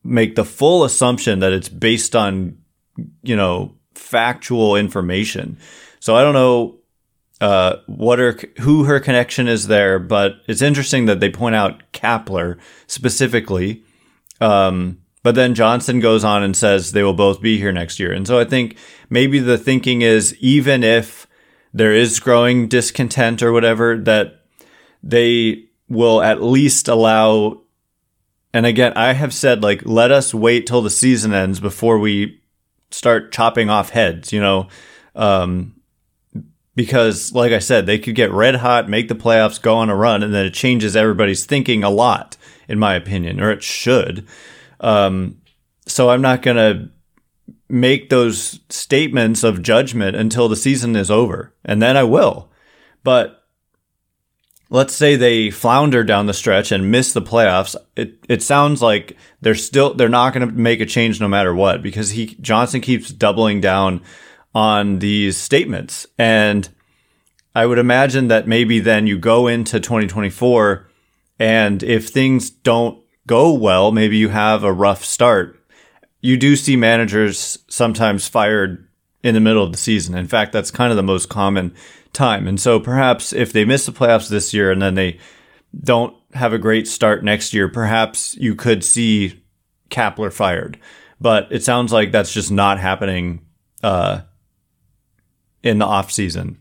make 0.08 0.34
the 0.34 0.44
full 0.44 0.84
assumption 0.84 1.40
that 1.40 1.52
it's 1.52 1.68
based 1.68 2.16
on, 2.16 2.58
you 3.22 3.36
know, 3.36 3.74
factual 3.94 4.76
information. 4.76 5.58
So 6.00 6.16
I 6.16 6.22
don't 6.22 6.34
know 6.34 6.78
uh, 7.40 7.76
what 7.86 8.18
her 8.18 8.36
who 8.60 8.84
her 8.84 8.98
connection 9.00 9.46
is 9.48 9.68
there, 9.68 9.98
but 9.98 10.36
it's 10.48 10.62
interesting 10.62 11.06
that 11.06 11.20
they 11.20 11.30
point 11.30 11.54
out 11.54 11.82
Kapler 11.92 12.58
specifically. 12.86 13.84
Um, 14.40 14.98
but 15.22 15.34
then 15.34 15.54
Johnson 15.54 16.00
goes 16.00 16.24
on 16.24 16.42
and 16.42 16.56
says 16.56 16.92
they 16.92 17.02
will 17.02 17.12
both 17.12 17.40
be 17.42 17.58
here 17.58 17.72
next 17.72 18.00
year, 18.00 18.12
and 18.12 18.26
so 18.26 18.38
I 18.38 18.44
think 18.44 18.76
maybe 19.10 19.38
the 19.38 19.58
thinking 19.58 20.02
is 20.02 20.34
even 20.36 20.82
if 20.82 21.26
there 21.74 21.92
is 21.92 22.18
growing 22.18 22.66
discontent 22.66 23.42
or 23.42 23.52
whatever, 23.52 23.96
that 23.98 24.42
they 25.02 25.64
will 25.88 26.22
at 26.22 26.42
least 26.42 26.88
allow 26.88 27.60
and 28.52 28.66
again, 28.66 28.92
I 28.96 29.12
have 29.12 29.34
said 29.34 29.62
like, 29.62 29.84
let 29.84 30.10
us 30.10 30.32
wait 30.32 30.66
till 30.66 30.82
the 30.82 30.90
season 30.90 31.34
ends 31.34 31.60
before 31.60 31.98
we 31.98 32.40
start 32.90 33.32
chopping 33.32 33.68
off 33.68 33.90
heads, 33.90 34.32
you 34.32 34.40
know, 34.40 34.68
um, 35.14 35.74
because 36.74 37.32
like 37.32 37.52
I 37.52 37.58
said, 37.58 37.86
they 37.86 37.98
could 37.98 38.14
get 38.14 38.30
red 38.32 38.56
hot, 38.56 38.88
make 38.88 39.08
the 39.08 39.14
playoffs, 39.14 39.60
go 39.60 39.76
on 39.76 39.90
a 39.90 39.96
run, 39.96 40.22
and 40.22 40.32
then 40.32 40.46
it 40.46 40.54
changes 40.54 40.96
everybody's 40.96 41.44
thinking 41.44 41.82
a 41.82 41.90
lot, 41.90 42.36
in 42.68 42.78
my 42.78 42.94
opinion, 42.94 43.40
or 43.40 43.50
it 43.50 43.62
should. 43.62 44.26
Um, 44.80 45.40
so 45.86 46.10
I'm 46.10 46.22
not 46.22 46.42
going 46.42 46.56
to 46.56 46.90
make 47.68 48.08
those 48.08 48.60
statements 48.68 49.42
of 49.42 49.62
judgment 49.62 50.16
until 50.16 50.48
the 50.48 50.56
season 50.56 50.96
is 50.96 51.10
over, 51.10 51.52
and 51.64 51.82
then 51.82 51.96
I 51.96 52.04
will. 52.04 52.50
But 53.02 53.37
let's 54.70 54.94
say 54.94 55.16
they 55.16 55.50
flounder 55.50 56.04
down 56.04 56.26
the 56.26 56.34
stretch 56.34 56.72
and 56.72 56.90
miss 56.90 57.12
the 57.12 57.22
playoffs, 57.22 57.74
it 57.96 58.24
it 58.28 58.42
sounds 58.42 58.82
like 58.82 59.16
they're 59.40 59.54
still 59.54 59.94
they're 59.94 60.08
not 60.08 60.34
going 60.34 60.46
to 60.46 60.54
make 60.54 60.80
a 60.80 60.86
change 60.86 61.20
no 61.20 61.28
matter 61.28 61.54
what 61.54 61.82
because 61.82 62.10
he 62.10 62.36
Johnson 62.40 62.80
keeps 62.80 63.10
doubling 63.10 63.60
down 63.60 64.02
on 64.54 64.98
these 64.98 65.36
statements 65.36 66.06
and 66.18 66.68
I 67.54 67.66
would 67.66 67.78
imagine 67.78 68.28
that 68.28 68.46
maybe 68.46 68.78
then 68.78 69.06
you 69.06 69.18
go 69.18 69.46
into 69.46 69.80
2024 69.80 70.88
and 71.38 71.82
if 71.82 72.08
things 72.08 72.50
don't 72.50 73.02
go 73.26 73.52
well, 73.52 73.92
maybe 73.92 74.16
you 74.16 74.28
have 74.28 74.64
a 74.64 74.72
rough 74.72 75.04
start. 75.04 75.60
You 76.20 76.36
do 76.36 76.56
see 76.56 76.76
managers 76.76 77.58
sometimes 77.68 78.28
fired 78.28 78.87
in 79.28 79.34
the 79.34 79.40
middle 79.40 79.62
of 79.62 79.72
the 79.72 79.78
season. 79.78 80.16
In 80.16 80.26
fact, 80.26 80.52
that's 80.52 80.70
kind 80.70 80.90
of 80.90 80.96
the 80.96 81.02
most 81.02 81.28
common 81.28 81.74
time. 82.12 82.48
And 82.48 82.60
so 82.60 82.80
perhaps 82.80 83.32
if 83.32 83.52
they 83.52 83.64
miss 83.64 83.86
the 83.86 83.92
playoffs 83.92 84.28
this 84.28 84.52
year 84.52 84.70
and 84.72 84.82
then 84.82 84.94
they 84.94 85.18
don't 85.78 86.16
have 86.34 86.52
a 86.52 86.58
great 86.58 86.88
start 86.88 87.22
next 87.22 87.54
year, 87.54 87.68
perhaps 87.68 88.36
you 88.36 88.54
could 88.54 88.82
see 88.84 89.42
Kapler 89.90 90.32
fired. 90.32 90.78
But 91.20 91.48
it 91.50 91.62
sounds 91.62 91.92
like 91.92 92.12
that's 92.12 92.32
just 92.32 92.50
not 92.50 92.78
happening 92.78 93.46
uh, 93.82 94.22
in 95.62 95.78
the 95.78 95.86
off 95.86 96.10
season. 96.10 96.58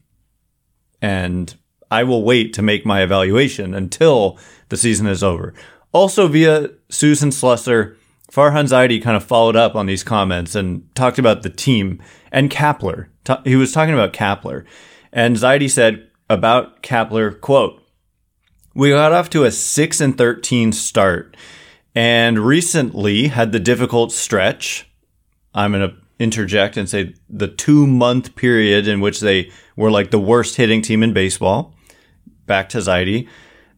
And 1.01 1.55
I 1.89 2.03
will 2.03 2.23
wait 2.23 2.53
to 2.53 2.61
make 2.61 2.85
my 2.85 3.01
evaluation 3.01 3.73
until 3.73 4.39
the 4.69 4.77
season 4.77 5.07
is 5.07 5.23
over. 5.23 5.53
Also, 5.93 6.27
via 6.27 6.69
Susan 6.89 7.29
Slusser, 7.29 7.95
Farhan 8.31 8.65
Zaidi 8.65 9.01
kind 9.01 9.15
of 9.15 9.23
followed 9.23 9.55
up 9.55 9.75
on 9.75 9.85
these 9.85 10.03
comments 10.03 10.53
and 10.55 10.83
talked 10.95 11.17
about 11.17 11.43
the 11.43 11.49
team 11.49 12.01
and 12.37 12.51
Kapler. 12.51 13.07
He 13.43 13.55
was 13.55 13.71
talking 13.71 13.95
about 13.95 14.13
Kapler. 14.13 14.63
And 15.11 15.35
Zaidi 15.35 15.67
said 15.67 16.07
about 16.29 16.83
Kapler, 16.83 17.41
quote, 17.41 17.81
we 18.75 18.91
got 18.91 19.11
off 19.11 19.31
to 19.31 19.43
a 19.43 19.49
6 19.51 20.01
and 20.01 20.15
13 20.15 20.71
start 20.71 21.35
and 21.95 22.37
recently 22.37 23.29
had 23.29 23.51
the 23.51 23.59
difficult 23.59 24.11
stretch. 24.11 24.87
I'm 25.55 25.71
going 25.71 25.89
to 25.89 25.95
interject 26.19 26.77
and 26.77 26.87
say 26.87 27.15
the 27.27 27.47
two 27.47 27.87
month 27.87 28.35
period 28.35 28.87
in 28.87 28.99
which 28.99 29.19
they 29.19 29.49
were 29.75 29.89
like 29.89 30.11
the 30.11 30.19
worst 30.19 30.57
hitting 30.57 30.83
team 30.83 31.01
in 31.01 31.13
baseball. 31.13 31.73
Back 32.45 32.69
to 32.69 32.77
Zaidi 32.77 33.27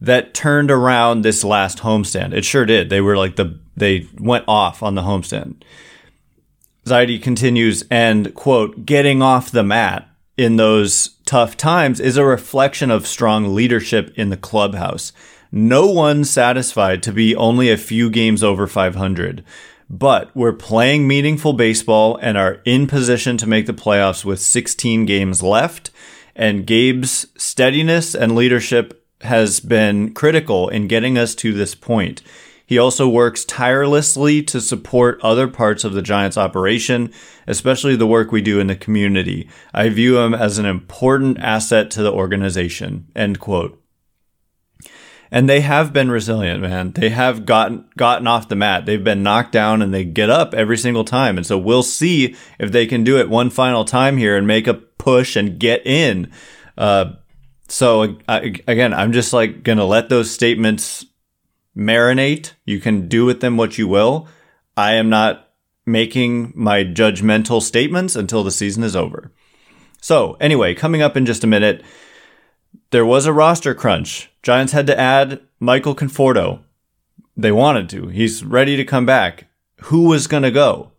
that 0.02 0.34
turned 0.34 0.70
around 0.70 1.22
this 1.22 1.46
last 1.46 1.80
homestand. 1.80 2.34
It 2.34 2.44
sure 2.44 2.66
did. 2.66 2.90
They 2.90 3.00
were 3.00 3.16
like 3.16 3.38
the, 3.38 3.58
they 3.78 4.08
went 4.20 4.44
off 4.50 4.84
on 4.84 4.96
the 4.96 5.04
homestand. 5.04 5.64
Zaidi 6.90 7.22
continues 7.22 7.84
and 7.92 8.34
quote, 8.34 8.86
getting 8.86 9.22
off 9.22 9.52
the 9.52 9.64
mat 9.64 10.08
in 10.38 10.56
those 10.56 11.18
tough 11.26 11.56
times 11.56 12.00
is 12.00 12.18
a 12.18 12.26
reflection 12.26 12.90
of 12.90 13.06
strong 13.06 13.54
leadership 13.54 14.12
in 14.16 14.30
the 14.30 14.38
clubhouse. 14.38 15.14
No 15.52 15.88
one 15.88 16.24
satisfied 16.24 17.04
to 17.04 17.12
be 17.12 17.36
only 17.36 17.70
a 17.70 17.78
few 17.78 18.10
games 18.10 18.44
over 18.44 18.66
500, 18.66 19.44
but 19.90 20.36
we're 20.36 20.54
playing 20.54 21.08
meaningful 21.08 21.54
baseball 21.54 22.18
and 22.22 22.38
are 22.38 22.62
in 22.66 22.88
position 22.88 23.38
to 23.38 23.48
make 23.48 23.66
the 23.66 23.74
playoffs 23.74 24.26
with 24.26 24.40
16 24.40 25.06
games 25.06 25.44
left. 25.44 25.92
And 26.36 26.66
Gabe's 26.66 27.28
steadiness 27.36 28.16
and 28.16 28.36
leadership 28.36 29.06
has 29.22 29.60
been 29.60 30.14
critical 30.14 30.70
in 30.70 30.88
getting 30.88 31.18
us 31.18 31.36
to 31.36 31.54
this 31.54 31.76
point. 31.76 32.22
He 32.70 32.78
also 32.78 33.10
works 33.10 33.46
tirelessly 33.46 34.44
to 34.44 34.62
support 34.62 35.20
other 35.24 35.48
parts 35.48 35.84
of 35.84 35.94
the 35.94 36.04
Giants 36.04 36.38
operation, 36.38 37.12
especially 37.48 37.96
the 37.96 38.06
work 38.06 38.32
we 38.32 38.44
do 38.44 38.60
in 38.60 38.68
the 38.68 38.76
community. 38.76 39.50
I 39.74 39.90
view 39.90 40.20
him 40.20 40.36
as 40.36 40.60
an 40.60 40.68
important 40.68 41.40
asset 41.40 41.90
to 41.90 42.04
the 42.04 42.12
organization. 42.12 43.08
End 43.16 43.40
quote. 43.40 43.84
And 45.32 45.50
they 45.50 45.62
have 45.62 45.94
been 45.94 46.12
resilient, 46.12 46.62
man. 46.62 46.92
They 46.92 47.10
have 47.10 47.48
gotten 47.48 47.90
gotten 47.98 48.28
off 48.28 48.50
the 48.50 48.56
mat. 48.56 48.86
They've 48.86 49.04
been 49.04 49.24
knocked 49.24 49.52
down 49.52 49.82
and 49.82 49.92
they 49.92 50.06
get 50.06 50.30
up 50.30 50.54
every 50.54 50.78
single 50.78 51.04
time. 51.04 51.38
And 51.38 51.48
so 51.48 51.58
we'll 51.58 51.82
see 51.82 52.36
if 52.60 52.72
they 52.72 52.86
can 52.86 53.04
do 53.04 53.18
it 53.18 53.32
one 53.32 53.50
final 53.50 53.84
time 53.84 54.16
here 54.16 54.38
and 54.38 54.46
make 54.46 54.68
a 54.68 54.76
push 54.76 55.36
and 55.36 55.60
get 55.60 55.88
in. 55.88 56.32
Uh, 56.78 57.14
so 57.68 58.20
I, 58.28 58.62
again, 58.68 58.94
I'm 58.94 59.12
just 59.12 59.34
like 59.34 59.64
to 59.64 59.84
let 59.84 60.10
those 60.10 60.30
statements 60.30 61.04
marinate. 61.80 62.52
You 62.66 62.80
can 62.80 63.08
do 63.08 63.26
with 63.26 63.40
them 63.40 63.58
what 63.58 63.78
you 63.78 63.88
will. 63.88 64.28
I 64.76 64.94
am 64.94 65.10
not 65.10 65.48
making 65.86 66.52
my 66.56 66.84
judgmental 66.84 67.62
statements 67.62 68.16
until 68.16 68.44
the 68.44 68.52
season 68.52 68.84
is 68.84 68.96
over. 68.96 69.32
So 70.02 70.38
anyway, 70.40 70.76
coming 70.76 71.02
up 71.02 71.18
in 71.18 71.26
just 71.26 71.44
a 71.44 71.48
minute, 71.48 71.84
there 72.92 73.06
was 73.06 73.26
a 73.26 73.34
roster 73.34 73.74
crunch. 73.74 74.30
Giants 74.44 74.74
had 74.74 74.88
to 74.88 75.00
add 75.00 75.42
Michael 75.60 75.96
Conforto. 75.96 76.60
They 77.36 77.52
wanted 77.52 77.90
to. 77.90 78.08
He's 78.08 78.44
ready 78.44 78.76
to 78.76 78.86
come 78.86 79.06
back. 79.06 79.48
Who 79.84 80.04
was 80.04 80.28
going 80.28 80.44
to 80.44 80.52
go? 80.52 80.92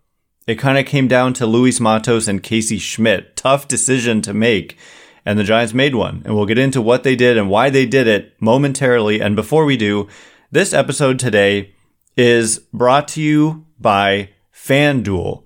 It 0.46 0.58
kind 0.58 0.78
of 0.78 0.86
came 0.86 1.06
down 1.06 1.34
to 1.34 1.46
Luis 1.46 1.78
Matos 1.78 2.26
and 2.26 2.42
Casey 2.42 2.78
Schmitt. 2.78 3.36
Tough 3.36 3.68
decision 3.68 4.22
to 4.22 4.34
make 4.34 4.78
and 5.24 5.38
the 5.38 5.44
Giants 5.44 5.74
made 5.74 5.94
one. 5.94 6.22
And 6.24 6.34
we'll 6.34 6.46
get 6.46 6.58
into 6.58 6.80
what 6.80 7.02
they 7.02 7.16
did 7.16 7.36
and 7.36 7.50
why 7.50 7.70
they 7.70 7.86
did 7.86 8.06
it 8.06 8.34
momentarily. 8.40 9.20
And 9.20 9.36
before 9.36 9.64
we 9.64 9.76
do, 9.76 10.08
this 10.52 10.72
episode 10.72 11.18
today 11.18 11.74
is 12.16 12.58
brought 12.72 13.06
to 13.06 13.22
you 13.22 13.66
by 13.78 14.30
FanDuel. 14.52 15.44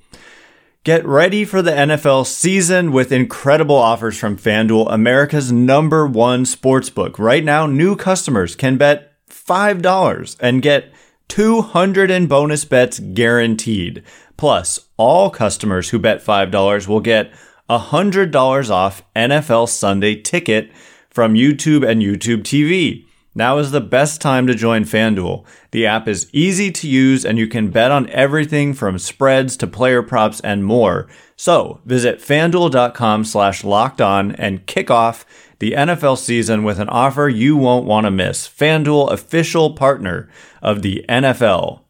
Get 0.82 1.04
ready 1.04 1.44
for 1.44 1.60
the 1.60 1.72
NFL 1.72 2.26
season 2.26 2.90
with 2.90 3.12
incredible 3.12 3.76
offers 3.76 4.18
from 4.18 4.38
FanDuel, 4.38 4.90
America's 4.90 5.52
number 5.52 6.06
one 6.06 6.44
sportsbook. 6.44 7.18
Right 7.18 7.44
now, 7.44 7.66
new 7.66 7.96
customers 7.96 8.56
can 8.56 8.78
bet 8.78 9.12
$5 9.28 10.36
and 10.40 10.62
get 10.62 10.90
200 11.28 12.10
in 12.10 12.26
bonus 12.26 12.64
bets 12.64 12.98
guaranteed. 12.98 14.02
Plus, 14.38 14.80
all 14.96 15.28
customers 15.28 15.90
who 15.90 15.98
bet 15.98 16.24
$5 16.24 16.88
will 16.88 17.00
get 17.00 17.30
$100 17.68 18.70
off 18.70 19.02
NFL 19.14 19.68
Sunday 19.68 20.20
ticket 20.20 20.70
from 21.10 21.34
YouTube 21.34 21.86
and 21.86 22.00
YouTube 22.00 22.42
TV. 22.42 23.06
Now 23.34 23.58
is 23.58 23.72
the 23.72 23.80
best 23.80 24.20
time 24.20 24.46
to 24.46 24.54
join 24.54 24.84
FanDuel. 24.84 25.44
The 25.72 25.86
app 25.86 26.06
is 26.06 26.28
easy 26.32 26.70
to 26.70 26.88
use 26.88 27.24
and 27.24 27.38
you 27.38 27.48
can 27.48 27.70
bet 27.70 27.90
on 27.90 28.08
everything 28.10 28.74
from 28.74 28.98
spreads 28.98 29.56
to 29.56 29.66
player 29.66 30.02
props 30.02 30.40
and 30.40 30.64
more. 30.64 31.08
So 31.36 31.80
visit 31.84 32.20
fanduel.com 32.20 33.24
slash 33.24 33.64
locked 33.64 34.00
on 34.00 34.32
and 34.36 34.66
kick 34.66 34.90
off 34.90 35.26
the 35.58 35.72
NFL 35.72 36.18
season 36.18 36.62
with 36.62 36.78
an 36.78 36.88
offer 36.88 37.28
you 37.28 37.56
won't 37.56 37.86
want 37.86 38.06
to 38.06 38.10
miss. 38.10 38.48
FanDuel, 38.48 39.10
official 39.10 39.72
partner 39.74 40.28
of 40.62 40.82
the 40.82 41.04
NFL. 41.08 41.83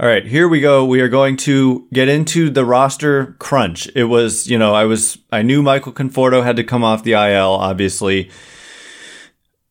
All 0.00 0.06
right, 0.06 0.24
here 0.24 0.46
we 0.46 0.60
go. 0.60 0.84
We 0.84 1.00
are 1.00 1.08
going 1.08 1.36
to 1.38 1.88
get 1.92 2.08
into 2.08 2.50
the 2.50 2.64
roster 2.64 3.34
crunch. 3.40 3.88
It 3.96 4.04
was, 4.04 4.46
you 4.46 4.56
know, 4.56 4.72
I 4.72 4.84
was, 4.84 5.18
I 5.32 5.42
knew 5.42 5.60
Michael 5.60 5.92
Conforto 5.92 6.44
had 6.44 6.54
to 6.54 6.62
come 6.62 6.84
off 6.84 7.02
the 7.02 7.14
IL, 7.14 7.50
obviously. 7.50 8.30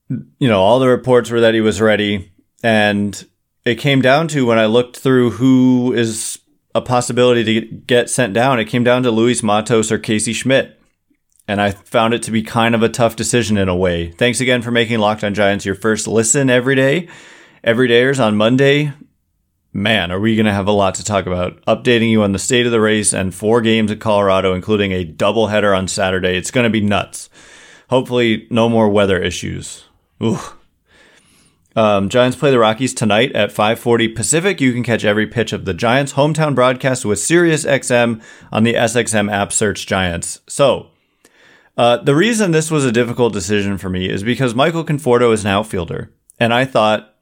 You 0.10 0.50
know, 0.50 0.60
all 0.60 0.80
the 0.80 0.90
reports 0.90 1.30
were 1.30 1.40
that 1.40 1.54
he 1.54 1.62
was 1.62 1.80
ready. 1.80 2.34
And 2.62 3.26
it 3.64 3.76
came 3.76 4.02
down 4.02 4.28
to 4.30 4.46
when 4.46 4.60
I 4.60 4.66
looked 4.66 4.98
through 4.98 5.32
who 5.32 5.94
is 5.94 6.40
a 6.76 6.82
possibility 6.82 7.46
to 7.46 7.62
get 7.66 8.10
sent 8.10 8.34
down, 8.34 8.60
it 8.60 8.66
came 8.66 8.84
down 8.84 9.04
to 9.04 9.12
Luis 9.12 9.42
Matos 9.42 9.94
or 9.94 9.98
Casey 9.98 10.34
Schmitt. 10.34 10.78
And 11.48 11.62
I 11.62 11.72
found 11.72 12.14
it 12.14 12.22
to 12.24 12.32
be 12.32 12.44
kind 12.44 12.76
of 12.76 12.84
a 12.84 12.90
tough 12.90 13.16
decision 13.16 13.58
in 13.58 13.70
a 13.70 13.76
way. 13.78 14.12
Thanks 14.12 14.42
again 14.42 14.62
for 14.62 14.72
making 14.72 15.00
Locked 15.00 15.24
on 15.24 15.34
Giants 15.34 15.66
your 15.66 15.76
first 15.76 16.06
listen 16.06 16.50
every 16.50 16.76
day. 16.76 17.08
Every 17.64 17.88
dayers 17.88 18.22
on 18.22 18.36
Monday, 18.36 18.92
man, 19.74 20.12
are 20.12 20.20
we 20.20 20.36
going 20.36 20.46
to 20.46 20.54
have 20.54 20.68
a 20.68 20.72
lot 20.72 20.96
to 20.96 21.04
talk 21.04 21.26
about. 21.26 21.64
Updating 21.66 22.10
you 22.10 22.24
on 22.24 22.32
the 22.32 22.40
state 22.40 22.66
of 22.66 22.72
the 22.72 22.82
race 22.82 23.14
and 23.14 23.34
four 23.34 23.62
games 23.62 23.92
at 23.92 24.00
Colorado, 24.00 24.54
including 24.54 24.92
a 24.92 25.06
doubleheader 25.06 25.78
on 25.78 25.88
Saturday. 25.88 26.36
It's 26.38 26.52
going 26.52 26.64
to 26.64 26.70
be 26.70 26.82
nuts. 26.82 27.30
Hopefully, 27.90 28.48
no 28.50 28.68
more 28.68 28.90
weather 28.90 29.22
issues. 29.22 29.86
Ooh. 30.22 30.40
Um, 31.76 32.10
Giants 32.10 32.36
play 32.36 32.50
the 32.50 32.58
Rockies 32.58 32.96
tonight 32.96 33.34
at 33.34 33.52
5:40 33.52 34.16
Pacific. 34.16 34.60
You 34.60 34.74
can 34.74 34.82
catch 34.82 35.06
every 35.06 35.28
pitch 35.28 35.54
of 35.54 35.66
the 35.66 35.76
Giants' 35.76 36.14
hometown 36.14 36.56
broadcast 36.56 37.06
with 37.06 37.20
SiriusXM 37.20 38.20
on 38.52 38.64
the 38.64 38.74
SXM 38.74 39.32
app. 39.32 39.54
Search 39.54 39.86
Giants. 39.86 40.40
So, 40.48 40.88
uh, 41.78 41.98
the 41.98 42.16
reason 42.16 42.50
this 42.50 42.72
was 42.72 42.84
a 42.84 42.92
difficult 42.92 43.32
decision 43.32 43.78
for 43.78 43.90
me 43.90 44.10
is 44.10 44.24
because 44.24 44.56
Michael 44.56 44.84
Conforto 44.84 45.32
is 45.32 45.46
an 45.46 45.52
outfielder, 45.52 46.12
and 46.40 46.52
I 46.52 46.66
thought 46.66 47.14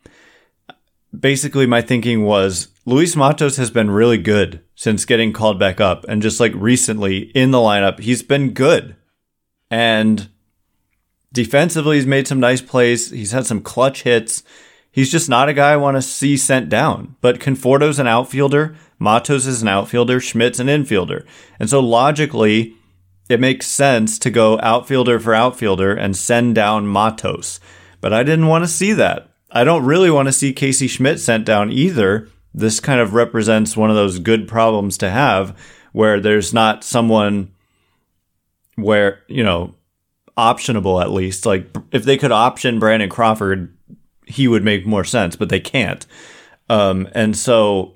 basically 1.17 1.65
my 1.65 1.81
thinking 1.81 2.23
was 2.23 2.69
Luis 2.85 3.15
Matos 3.15 3.57
has 3.57 3.69
been 3.69 3.89
really 3.89 4.17
good 4.17 4.61
since 4.75 5.05
getting 5.05 5.33
called 5.33 5.59
back 5.59 5.81
up. 5.81 6.05
And 6.07 6.21
just 6.21 6.39
like 6.39 6.53
recently 6.55 7.31
in 7.35 7.51
the 7.51 7.57
lineup, 7.57 7.99
he's 7.99 8.23
been 8.23 8.53
good. 8.53 8.95
And 9.71 10.29
defensively, 11.33 11.97
he's 11.97 12.05
made 12.05 12.27
some 12.27 12.39
nice 12.39 12.61
plays. 12.61 13.09
He's 13.09 13.31
had 13.31 13.45
some 13.45 13.61
clutch 13.61 14.03
hits. 14.03 14.43
He's 14.91 15.11
just 15.11 15.27
not 15.27 15.49
a 15.49 15.53
guy 15.53 15.73
I 15.73 15.77
want 15.77 15.97
to 15.97 16.01
see 16.01 16.37
sent 16.37 16.69
down. 16.69 17.15
But 17.21 17.39
Conforto's 17.39 17.99
an 17.99 18.07
outfielder. 18.07 18.75
Matos 18.99 19.45
is 19.45 19.61
an 19.61 19.67
outfielder. 19.67 20.19
Schmitt's 20.19 20.59
an 20.59 20.67
infielder. 20.67 21.25
And 21.59 21.69
so 21.69 21.79
logically, 21.79 22.75
it 23.27 23.39
makes 23.39 23.67
sense 23.67 24.19
to 24.19 24.29
go 24.29 24.59
outfielder 24.59 25.19
for 25.19 25.33
outfielder 25.33 25.93
and 25.93 26.15
send 26.15 26.55
down 26.55 26.87
Matos. 26.87 27.59
But 27.99 28.13
I 28.13 28.23
didn't 28.23 28.47
want 28.47 28.63
to 28.63 28.69
see 28.69 28.93
that. 28.93 29.34
I 29.55 29.63
don't 29.63 29.85
really 29.85 30.11
want 30.11 30.27
to 30.27 30.33
see 30.33 30.51
Casey 30.51 30.87
Schmitt 30.87 31.19
sent 31.19 31.45
down 31.45 31.71
either. 31.71 32.27
This 32.53 32.81
kind 32.81 32.99
of 32.99 33.13
represents 33.13 33.77
one 33.77 33.89
of 33.89 33.95
those 33.95 34.19
good 34.19 34.49
problems 34.49 34.97
to 34.99 35.09
have 35.09 35.57
where 35.93 36.19
there's 36.19 36.53
not 36.53 36.83
someone 36.83 37.53
where, 38.75 39.21
you 39.27 39.43
know, 39.43 39.73
optionable 40.37 41.01
at 41.01 41.11
least. 41.11 41.45
Like 41.45 41.67
if 41.91 42.03
they 42.03 42.17
could 42.17 42.33
option 42.33 42.79
Brandon 42.79 43.09
Crawford, 43.09 43.75
he 44.25 44.49
would 44.49 44.63
make 44.63 44.85
more 44.85 45.05
sense, 45.05 45.37
but 45.37 45.47
they 45.47 45.61
can't. 45.61 46.05
Um, 46.69 47.07
and 47.13 47.37
so 47.37 47.95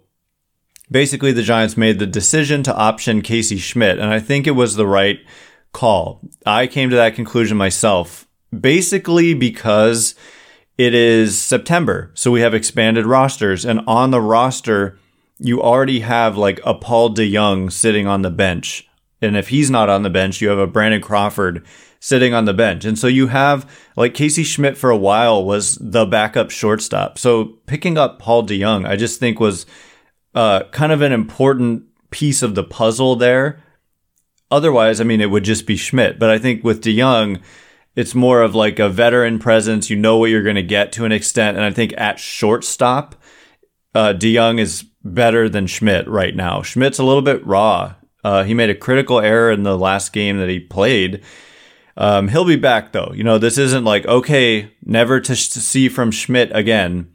basically 0.90 1.34
the 1.34 1.44
Giants 1.44 1.76
made 1.76 2.00
the 2.00 2.08
decision 2.08 2.64
to 2.64 2.76
option 2.76 3.22
Casey 3.22 3.58
Schmitt, 3.58 4.00
and 4.00 4.10
I 4.10 4.22
think 4.22 4.48
it 4.48 4.52
was 4.52 4.76
the 4.76 4.88
right 4.88 5.20
call. 5.74 6.22
I 6.46 6.68
came 6.68 6.90
to 6.90 6.96
that 6.96 7.16
conclusion 7.16 7.58
myself, 7.58 8.28
basically 8.58 9.34
because 9.34 10.16
it 10.80 10.94
is 10.94 11.38
September, 11.38 12.10
so 12.14 12.32
we 12.32 12.40
have 12.40 12.54
expanded 12.54 13.06
rosters, 13.06 13.66
and 13.66 13.82
on 13.86 14.12
the 14.12 14.22
roster, 14.22 14.98
you 15.38 15.62
already 15.62 16.00
have 16.00 16.38
like 16.38 16.62
a 16.64 16.74
Paul 16.74 17.14
DeJong 17.14 17.70
sitting 17.70 18.08
on 18.08 18.22
the 18.22 18.32
bench. 18.32 18.88
And 19.22 19.36
if 19.36 19.50
he's 19.50 19.70
not 19.70 19.90
on 19.90 20.04
the 20.04 20.10
bench, 20.10 20.40
you 20.40 20.48
have 20.48 20.58
a 20.58 20.68
Brandon 20.68 21.02
Crawford 21.02 21.66
sitting 22.00 22.34
on 22.34 22.46
the 22.46 22.54
bench. 22.54 22.86
And 22.86 22.98
so 22.98 23.08
you 23.08 23.28
have 23.28 23.70
like 23.98 24.14
Casey 24.14 24.46
Schmitt 24.46 24.78
for 24.78 24.90
a 24.90 24.96
while 24.96 25.44
was 25.44 25.76
the 25.82 26.06
backup 26.06 26.50
shortstop. 26.50 27.20
So 27.20 27.58
picking 27.66 27.98
up 27.98 28.18
Paul 28.18 28.48
DeJong, 28.48 28.88
I 28.88 28.96
just 28.96 29.20
think 29.20 29.38
was 29.38 29.66
uh, 30.34 30.64
kind 30.72 30.94
of 30.94 31.02
an 31.02 31.12
important 31.12 31.84
piece 32.10 32.42
of 32.42 32.56
the 32.56 32.64
puzzle 32.64 33.18
there. 33.18 33.62
Otherwise, 34.50 35.02
I 35.02 35.04
mean, 35.04 35.20
it 35.20 35.30
would 35.30 35.44
just 35.44 35.68
be 35.68 35.76
Schmitt. 35.76 36.20
But 36.20 36.30
I 36.30 36.40
think 36.40 36.64
with 36.64 36.82
DeJong, 36.82 37.42
it's 38.00 38.16
more 38.16 38.42
of 38.42 38.56
like 38.56 38.80
a 38.80 38.88
veteran 38.88 39.40
presence. 39.40 39.90
You 39.90 39.98
know 39.98 40.16
what 40.16 40.30
you're 40.30 40.42
going 40.42 40.56
to 40.56 40.64
get 40.64 40.94
to 40.94 41.04
an 41.04 41.12
extent. 41.12 41.58
And 41.58 41.66
I 41.66 41.72
think 41.72 41.94
at 41.98 42.18
shortstop, 42.18 43.14
uh, 43.94 44.14
DeJong 44.14 44.58
is 44.58 44.86
better 45.04 45.50
than 45.50 45.68
Schmitt 45.68 46.08
right 46.08 46.34
now. 46.34 46.62
Schmitt's 46.62 47.00
a 47.00 47.04
little 47.04 47.22
bit 47.22 47.46
raw. 47.46 47.96
Uh, 48.24 48.46
he 48.46 48.54
made 48.54 48.70
a 48.70 48.76
critical 48.76 49.20
error 49.20 49.52
in 49.52 49.64
the 49.64 49.78
last 49.78 50.14
game 50.14 50.38
that 50.38 50.48
he 50.48 50.62
played. 50.62 51.22
Um, 51.98 52.30
he'll 52.30 52.46
be 52.46 52.56
back 52.56 52.94
though. 52.94 53.12
You 53.14 53.26
know, 53.26 53.38
this 53.38 53.58
isn't 53.58 53.84
like, 53.84 54.06
okay, 54.06 54.72
never 54.82 55.20
to, 55.20 55.36
sh- 55.36 55.50
to 55.50 55.60
see 55.60 55.90
from 55.90 56.10
Schmitt 56.10 56.56
again. 56.56 57.14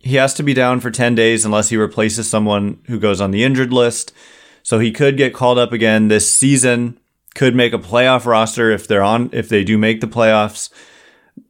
He 0.00 0.16
has 0.16 0.34
to 0.34 0.42
be 0.42 0.52
down 0.52 0.80
for 0.80 0.90
10 0.90 1.14
days 1.14 1.46
unless 1.46 1.70
he 1.70 1.78
replaces 1.78 2.28
someone 2.28 2.82
who 2.86 3.00
goes 3.00 3.22
on 3.22 3.30
the 3.30 3.44
injured 3.44 3.72
list. 3.72 4.12
So 4.62 4.78
he 4.78 4.92
could 4.92 5.16
get 5.16 5.32
called 5.32 5.58
up 5.58 5.72
again 5.72 6.08
this 6.08 6.30
season, 6.30 6.98
could 7.34 7.54
make 7.54 7.72
a 7.72 7.78
playoff 7.78 8.26
roster 8.26 8.70
if 8.70 8.86
they're 8.86 9.02
on, 9.02 9.30
if 9.32 9.48
they 9.48 9.64
do 9.64 9.78
make 9.78 10.00
the 10.00 10.06
playoffs. 10.06 10.70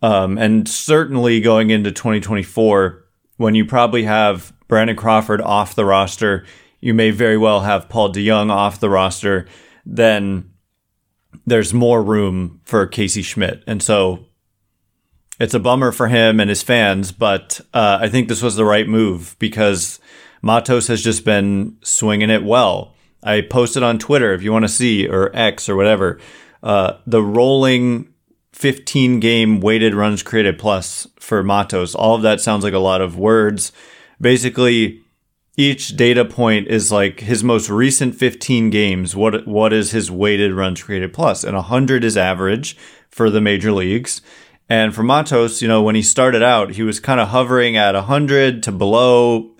Um, 0.00 0.38
and 0.38 0.68
certainly 0.68 1.40
going 1.40 1.70
into 1.70 1.90
2024, 1.90 3.04
when 3.36 3.54
you 3.54 3.64
probably 3.64 4.04
have 4.04 4.52
Brandon 4.68 4.96
Crawford 4.96 5.40
off 5.40 5.74
the 5.74 5.84
roster, 5.84 6.46
you 6.80 6.94
may 6.94 7.10
very 7.10 7.36
well 7.36 7.60
have 7.60 7.88
Paul 7.88 8.12
DeJong 8.12 8.50
off 8.50 8.80
the 8.80 8.90
roster, 8.90 9.46
then 9.84 10.50
there's 11.46 11.74
more 11.74 12.02
room 12.02 12.60
for 12.64 12.86
Casey 12.86 13.22
Schmitt, 13.22 13.64
And 13.66 13.82
so 13.82 14.26
it's 15.40 15.54
a 15.54 15.60
bummer 15.60 15.90
for 15.90 16.08
him 16.08 16.38
and 16.38 16.48
his 16.48 16.62
fans, 16.62 17.10
but 17.10 17.60
uh, 17.74 17.98
I 18.00 18.08
think 18.08 18.28
this 18.28 18.42
was 18.42 18.54
the 18.54 18.64
right 18.64 18.86
move 18.86 19.34
because 19.38 19.98
Matos 20.42 20.88
has 20.88 21.02
just 21.02 21.24
been 21.24 21.76
swinging 21.82 22.30
it 22.30 22.44
well. 22.44 22.91
I 23.22 23.42
posted 23.42 23.82
on 23.82 23.98
Twitter 23.98 24.32
if 24.32 24.42
you 24.42 24.52
want 24.52 24.64
to 24.64 24.68
see, 24.68 25.06
or 25.08 25.30
X 25.34 25.68
or 25.68 25.76
whatever, 25.76 26.18
uh, 26.62 26.94
the 27.06 27.22
rolling 27.22 28.12
15 28.52 29.20
game 29.20 29.60
weighted 29.60 29.94
runs 29.94 30.22
created 30.22 30.58
plus 30.58 31.06
for 31.18 31.42
Matos. 31.42 31.94
All 31.94 32.14
of 32.14 32.22
that 32.22 32.40
sounds 32.40 32.64
like 32.64 32.74
a 32.74 32.78
lot 32.78 33.00
of 33.00 33.18
words. 33.18 33.72
Basically, 34.20 35.02
each 35.56 35.96
data 35.96 36.24
point 36.24 36.68
is 36.68 36.90
like 36.90 37.20
his 37.20 37.44
most 37.44 37.68
recent 37.68 38.14
15 38.14 38.70
games. 38.70 39.14
What 39.14 39.46
what 39.46 39.72
is 39.72 39.90
his 39.90 40.10
weighted 40.10 40.52
runs 40.52 40.82
created 40.82 41.12
plus? 41.12 41.44
And 41.44 41.54
100 41.54 42.04
is 42.04 42.16
average 42.16 42.76
for 43.10 43.30
the 43.30 43.40
major 43.40 43.72
leagues. 43.72 44.22
And 44.68 44.94
for 44.94 45.02
Matos, 45.02 45.60
you 45.60 45.68
know, 45.68 45.82
when 45.82 45.94
he 45.94 46.02
started 46.02 46.42
out, 46.42 46.72
he 46.72 46.82
was 46.82 47.00
kind 47.00 47.20
of 47.20 47.28
hovering 47.28 47.76
at 47.76 47.94
100 47.94 48.62
to 48.62 48.72
below, 48.72 49.50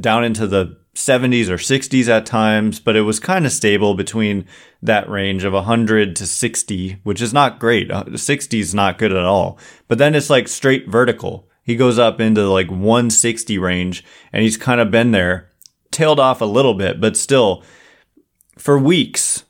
down 0.00 0.24
into 0.24 0.46
the 0.46 0.77
70s 0.98 1.48
or 1.48 1.56
60s 1.56 2.08
at 2.08 2.26
times, 2.26 2.80
but 2.80 2.96
it 2.96 3.02
was 3.02 3.20
kind 3.20 3.46
of 3.46 3.52
stable 3.52 3.94
between 3.94 4.44
that 4.82 5.08
range 5.08 5.44
of 5.44 5.52
100 5.52 6.16
to 6.16 6.26
60, 6.26 7.00
which 7.04 7.22
is 7.22 7.32
not 7.32 7.60
great. 7.60 7.90
Uh, 7.90 8.16
60 8.16 8.58
is 8.58 8.74
not 8.74 8.98
good 8.98 9.12
at 9.12 9.24
all. 9.24 9.58
But 9.86 9.98
then 9.98 10.16
it's 10.16 10.28
like 10.28 10.48
straight 10.48 10.88
vertical. 10.88 11.48
He 11.62 11.76
goes 11.76 12.00
up 12.00 12.20
into 12.20 12.48
like 12.48 12.68
160 12.68 13.58
range 13.58 14.04
and 14.32 14.42
he's 14.42 14.56
kind 14.56 14.80
of 14.80 14.90
been 14.90 15.12
there, 15.12 15.52
tailed 15.92 16.18
off 16.18 16.40
a 16.40 16.46
little 16.46 16.74
bit, 16.74 17.00
but 17.00 17.16
still 17.16 17.62
for 18.56 18.76
weeks, 18.76 19.44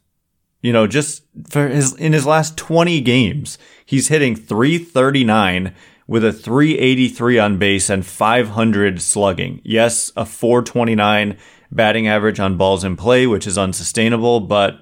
you 0.60 0.72
know, 0.72 0.86
just 0.86 1.22
for 1.48 1.66
his, 1.68 1.94
in 1.94 2.12
his 2.12 2.26
last 2.26 2.58
20 2.58 3.00
games, 3.00 3.56
he's 3.86 4.08
hitting 4.08 4.36
339 4.36 5.74
with 6.08 6.24
a 6.24 6.32
383 6.32 7.38
on 7.38 7.58
base 7.58 7.90
and 7.90 8.04
500 8.04 9.00
slugging. 9.00 9.60
Yes, 9.62 10.10
a 10.16 10.24
429 10.24 11.36
batting 11.70 12.08
average 12.08 12.40
on 12.40 12.56
balls 12.56 12.82
in 12.82 12.96
play, 12.96 13.26
which 13.26 13.46
is 13.46 13.58
unsustainable, 13.58 14.40
but 14.40 14.80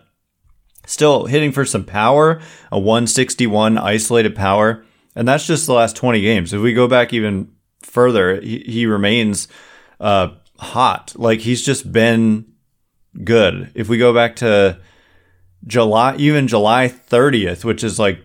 still 0.87 1.27
hitting 1.27 1.51
for 1.51 1.65
some 1.65 1.85
power, 1.85 2.41
a 2.71 2.79
161 2.79 3.77
isolated 3.77 4.37
power. 4.37 4.85
And 5.17 5.27
that's 5.27 5.47
just 5.47 5.67
the 5.67 5.75
last 5.75 5.97
20 5.97 6.21
games. 6.21 6.53
If 6.55 6.63
we 6.63 6.73
go 6.73 6.87
back 6.87 7.13
even 7.13 7.53
further, 7.83 8.41
he, 8.41 8.61
he 8.61 8.87
remains 8.87 9.49
uh, 9.99 10.29
hot. 10.59 11.13
Like 11.17 11.41
he's 11.41 11.63
just 11.63 11.91
been 11.91 12.53
good. 13.25 13.73
If 13.75 13.89
we 13.89 13.99
go 13.99 14.15
back 14.15 14.37
to 14.37 14.79
July, 15.67 16.15
even 16.19 16.47
July 16.47 16.87
30th, 16.89 17.65
which 17.65 17.83
is 17.83 17.99
like 17.99 18.21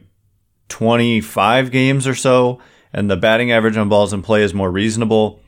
25 0.69 1.71
games 1.71 2.05
or 2.05 2.13
so, 2.13 2.61
and 2.93 3.09
the 3.09 3.17
batting 3.17 3.51
average 3.51 3.77
on 3.77 3.89
balls 3.89 4.13
in 4.13 4.21
play 4.21 4.43
is 4.43 4.53
more 4.53 4.71
reasonable. 4.71 5.39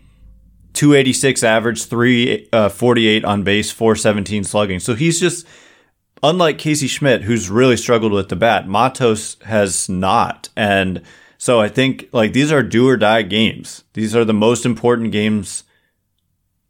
286 0.74 1.44
average, 1.44 1.86
348 1.86 3.24
uh, 3.24 3.28
on 3.28 3.44
base, 3.44 3.72
417 3.72 4.44
slugging. 4.44 4.80
So 4.80 4.96
he's 4.96 5.20
just 5.20 5.46
unlike 6.24 6.58
Casey 6.58 6.88
Schmitt, 6.88 7.24
who's 7.24 7.50
really 7.50 7.78
struggled 7.78 8.12
with 8.12 8.30
the 8.30 8.36
bat. 8.36 8.68
Matos 8.68 9.38
has 9.44 9.88
not, 9.88 10.50
and 10.56 11.02
so 11.38 11.60
I 11.60 11.68
think 11.68 12.10
like 12.12 12.34
these 12.34 12.52
are 12.52 12.64
do 12.64 12.88
or 12.88 12.98
die 12.98 13.22
games. 13.22 13.84
These 13.94 14.16
are 14.16 14.26
the 14.26 14.34
most 14.34 14.66
important 14.66 15.12
games 15.12 15.64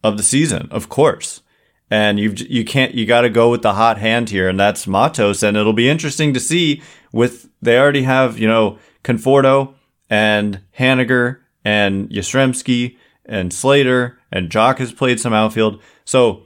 of 0.04 0.18
the 0.18 0.24
season, 0.24 0.68
of 0.72 0.90
course. 0.90 1.42
And 1.90 2.20
you 2.20 2.32
you 2.32 2.66
can't 2.66 2.96
you 2.96 3.06
got 3.06 3.22
to 3.22 3.30
go 3.30 3.52
with 3.52 3.62
the 3.62 3.76
hot 3.76 4.00
hand 4.00 4.32
here, 4.32 4.50
and 4.50 4.60
that's 4.60 4.88
Matos. 4.88 5.44
And 5.44 5.56
it'll 5.56 5.74
be 5.74 5.90
interesting 5.90 6.34
to 6.34 6.40
see 6.40 6.82
with 7.12 7.50
they 7.62 7.78
already 7.78 8.04
have 8.04 8.40
you 8.40 8.48
know 8.48 8.80
Conforto 9.04 9.76
and 10.10 10.62
Haniger 10.78 11.40
and 11.64 12.10
Yastrzemski 12.10 12.98
and 13.26 13.54
Slater 13.54 14.20
and 14.32 14.50
Joc 14.50 14.78
has 14.80 14.92
played 14.92 15.20
some 15.20 15.34
outfield. 15.34 15.82
So 16.06 16.44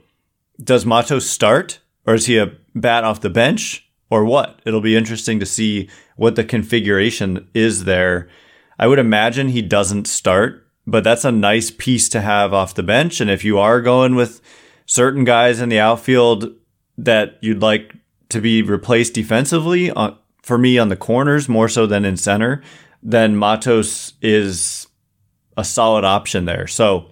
does 0.62 0.86
Matos 0.86 1.28
start 1.28 1.80
or 2.06 2.14
is 2.14 2.26
he 2.26 2.38
a 2.38 2.52
bat 2.74 3.04
off 3.04 3.20
the 3.20 3.30
bench? 3.30 3.88
or 4.10 4.24
what. 4.24 4.60
It'll 4.64 4.80
be 4.80 4.96
interesting 4.96 5.40
to 5.40 5.46
see 5.46 5.88
what 6.16 6.36
the 6.36 6.44
configuration 6.44 7.48
is 7.54 7.84
there. 7.84 8.28
I 8.78 8.86
would 8.86 8.98
imagine 8.98 9.48
he 9.48 9.62
doesn't 9.62 10.06
start, 10.06 10.66
but 10.86 11.04
that's 11.04 11.24
a 11.24 11.32
nice 11.32 11.70
piece 11.70 12.08
to 12.10 12.20
have 12.20 12.54
off 12.54 12.74
the 12.74 12.82
bench. 12.82 13.20
And 13.20 13.30
if 13.30 13.44
you 13.44 13.58
are 13.58 13.80
going 13.80 14.14
with 14.14 14.40
certain 14.86 15.24
guys 15.24 15.60
in 15.60 15.68
the 15.68 15.80
outfield 15.80 16.54
that 16.96 17.38
you'd 17.40 17.62
like 17.62 17.94
to 18.30 18.40
be 18.40 18.62
replaced 18.62 19.14
defensively, 19.14 19.90
uh, 19.90 20.12
for 20.42 20.58
me 20.58 20.78
on 20.78 20.88
the 20.88 20.96
corners 20.96 21.48
more 21.48 21.68
so 21.68 21.86
than 21.86 22.04
in 22.04 22.16
center, 22.16 22.62
then 23.02 23.36
Matos 23.36 24.14
is 24.20 24.86
a 25.56 25.64
solid 25.64 26.04
option 26.04 26.44
there. 26.44 26.66
So 26.66 27.10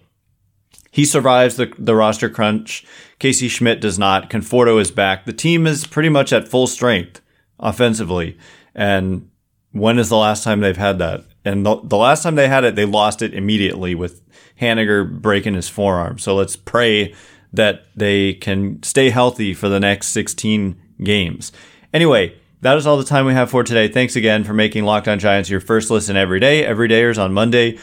he 0.90 1.04
survives 1.04 1.56
the, 1.56 1.72
the 1.78 1.94
roster 1.94 2.28
crunch. 2.28 2.86
Casey 3.18 3.48
Schmitt 3.48 3.80
does 3.80 3.98
not. 3.98 4.30
Conforto 4.30 4.80
is 4.80 4.90
back. 4.90 5.24
The 5.24 5.32
team 5.32 5.66
is 5.66 5.86
pretty 5.86 6.08
much 6.08 6.32
at 6.32 6.48
full 6.48 6.66
strength 6.66 7.20
offensively. 7.58 8.38
And 8.74 9.30
when 9.72 9.98
is 9.98 10.08
the 10.08 10.16
last 10.16 10.44
time 10.44 10.60
they've 10.60 10.76
had 10.76 10.98
that? 10.98 11.24
And 11.44 11.66
the, 11.66 11.80
the 11.82 11.96
last 11.96 12.22
time 12.22 12.34
they 12.34 12.48
had 12.48 12.64
it, 12.64 12.74
they 12.76 12.84
lost 12.84 13.22
it 13.22 13.34
immediately 13.34 13.94
with 13.94 14.22
Haniger 14.60 15.20
breaking 15.20 15.54
his 15.54 15.68
forearm. 15.68 16.18
So 16.18 16.34
let's 16.34 16.56
pray 16.56 17.14
that 17.52 17.86
they 17.94 18.34
can 18.34 18.82
stay 18.82 19.10
healthy 19.10 19.54
for 19.54 19.68
the 19.68 19.80
next 19.80 20.08
16 20.08 20.80
games. 21.02 21.52
Anyway, 21.92 22.34
that 22.60 22.76
is 22.76 22.86
all 22.86 22.96
the 22.96 23.04
time 23.04 23.26
we 23.26 23.34
have 23.34 23.50
for 23.50 23.62
today. 23.62 23.88
Thanks 23.88 24.16
again 24.16 24.44
for 24.44 24.54
making 24.54 24.84
Locked 24.84 25.08
On 25.08 25.18
Giants 25.18 25.50
your 25.50 25.60
first 25.60 25.90
listen 25.90 26.16
every 26.16 26.40
day. 26.40 26.64
Every 26.64 26.88
day 26.88 27.02
is 27.02 27.18
on 27.18 27.32
Monday 27.32 27.78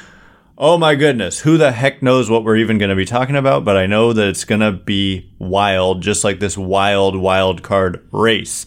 oh 0.57 0.77
my 0.77 0.95
goodness, 0.95 1.39
who 1.39 1.57
the 1.57 1.71
heck 1.71 2.01
knows 2.01 2.29
what 2.29 2.43
we're 2.43 2.57
even 2.57 2.77
going 2.77 2.89
to 2.89 2.95
be 2.95 3.05
talking 3.05 3.35
about? 3.35 3.65
But 3.65 3.77
I 3.77 3.85
know 3.85 4.13
that 4.13 4.27
it's 4.27 4.45
going 4.45 4.61
to 4.61 4.71
be 4.71 5.31
wild, 5.39 6.01
just 6.01 6.23
like 6.23 6.39
this 6.39 6.57
wild, 6.57 7.15
wild 7.15 7.63
card 7.63 8.07
race. 8.11 8.65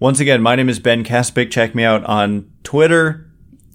Once 0.00 0.20
again, 0.20 0.40
my 0.40 0.54
name 0.54 0.68
is 0.68 0.78
Ben 0.78 1.04
Kaspick. 1.04 1.50
Check 1.50 1.74
me 1.74 1.84
out 1.84 2.04
on 2.04 2.50
Twitter 2.62 3.30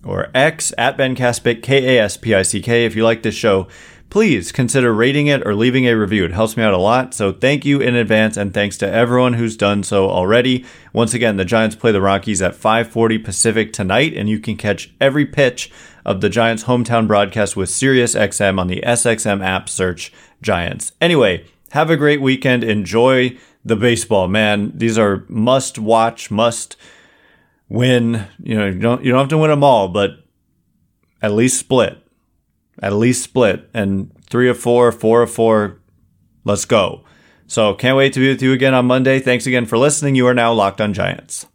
or 0.06 0.30
X 0.34 0.74
at 0.78 0.98
Ben 0.98 1.16
Kaspick, 1.16 1.62
K 1.62 1.98
A 1.98 2.04
S 2.04 2.18
P 2.18 2.34
I 2.34 2.44
C 2.44 2.62
K. 2.62 2.86
If 2.86 2.96
you 2.96 3.04
like 3.04 3.24
this 3.24 3.36
show, 3.36 3.68
please 4.14 4.52
consider 4.52 4.94
rating 4.94 5.26
it 5.26 5.42
or 5.44 5.56
leaving 5.56 5.88
a 5.88 5.98
review. 5.98 6.24
It 6.24 6.32
helps 6.32 6.56
me 6.56 6.62
out 6.62 6.72
a 6.72 6.78
lot. 6.78 7.16
So 7.16 7.32
thank 7.32 7.66
you 7.66 7.82
in 7.82 7.96
advance 7.96 8.38
and 8.38 8.54
thanks 8.54 8.78
to 8.78 8.88
everyone 8.88 9.34
who's 9.34 9.58
done 9.58 9.82
so 9.82 10.08
already. 10.08 10.66
Once 10.94 11.16
again, 11.16 11.38
the 11.38 11.44
Giants 11.44 11.76
play 11.76 11.92
the 11.92 12.00
Rockies 12.00 12.40
at 12.40 12.54
5:40 12.54 13.18
Pacific 13.18 13.74
tonight 13.74 14.14
and 14.16 14.30
you 14.30 14.38
can 14.38 14.56
catch 14.56 14.94
every 15.02 15.26
pitch 15.26 15.72
of 16.06 16.22
the 16.22 16.30
Giants 16.30 16.66
hometown 16.66 17.08
broadcast 17.08 17.58
with 17.58 17.70
SiriusXM 17.72 18.60
on 18.60 18.68
the 18.68 18.84
SXM 18.86 19.44
app 19.44 19.68
search 19.68 20.14
Giants. 20.44 20.92
Anyway, 21.02 21.46
have 21.72 21.90
a 21.90 21.98
great 21.98 22.22
weekend. 22.22 22.64
Enjoy 22.64 23.36
the 23.66 23.76
baseball, 23.76 24.28
man. 24.28 24.74
These 24.76 25.00
are 25.00 25.26
must 25.28 25.80
watch, 25.80 26.30
must 26.30 26.76
win. 27.68 28.28
You 28.44 28.58
know, 28.60 28.68
you 28.68 28.80
don't 28.80 29.04
you 29.04 29.12
don't 29.12 29.22
have 29.22 29.30
to 29.30 29.40
win 29.40 29.50
them 29.50 29.64
all, 29.64 29.88
but 29.88 30.20
at 31.20 31.34
least 31.34 31.60
split 31.60 32.03
at 32.82 32.94
least 32.94 33.24
split 33.24 33.70
and 33.74 34.12
three 34.26 34.50
of 34.50 34.60
four, 34.60 34.92
four 34.92 35.22
of 35.22 35.32
four. 35.32 35.80
Let's 36.44 36.66
go. 36.66 37.04
So 37.48 37.74
can't 37.74 37.98
wait 37.98 38.14
to 38.14 38.20
be 38.20 38.30
with 38.30 38.42
you 38.42 38.54
again 38.54 38.74
on 38.74 38.86
Monday. 38.86 39.20
Thanks 39.20 39.46
again 39.46 39.66
for 39.66 39.78
listening. 39.78 40.16
You 40.16 40.28
are 40.28 40.34
now 40.34 40.54
locked 40.54 40.82
on 40.82 40.94
Giants. 40.94 41.46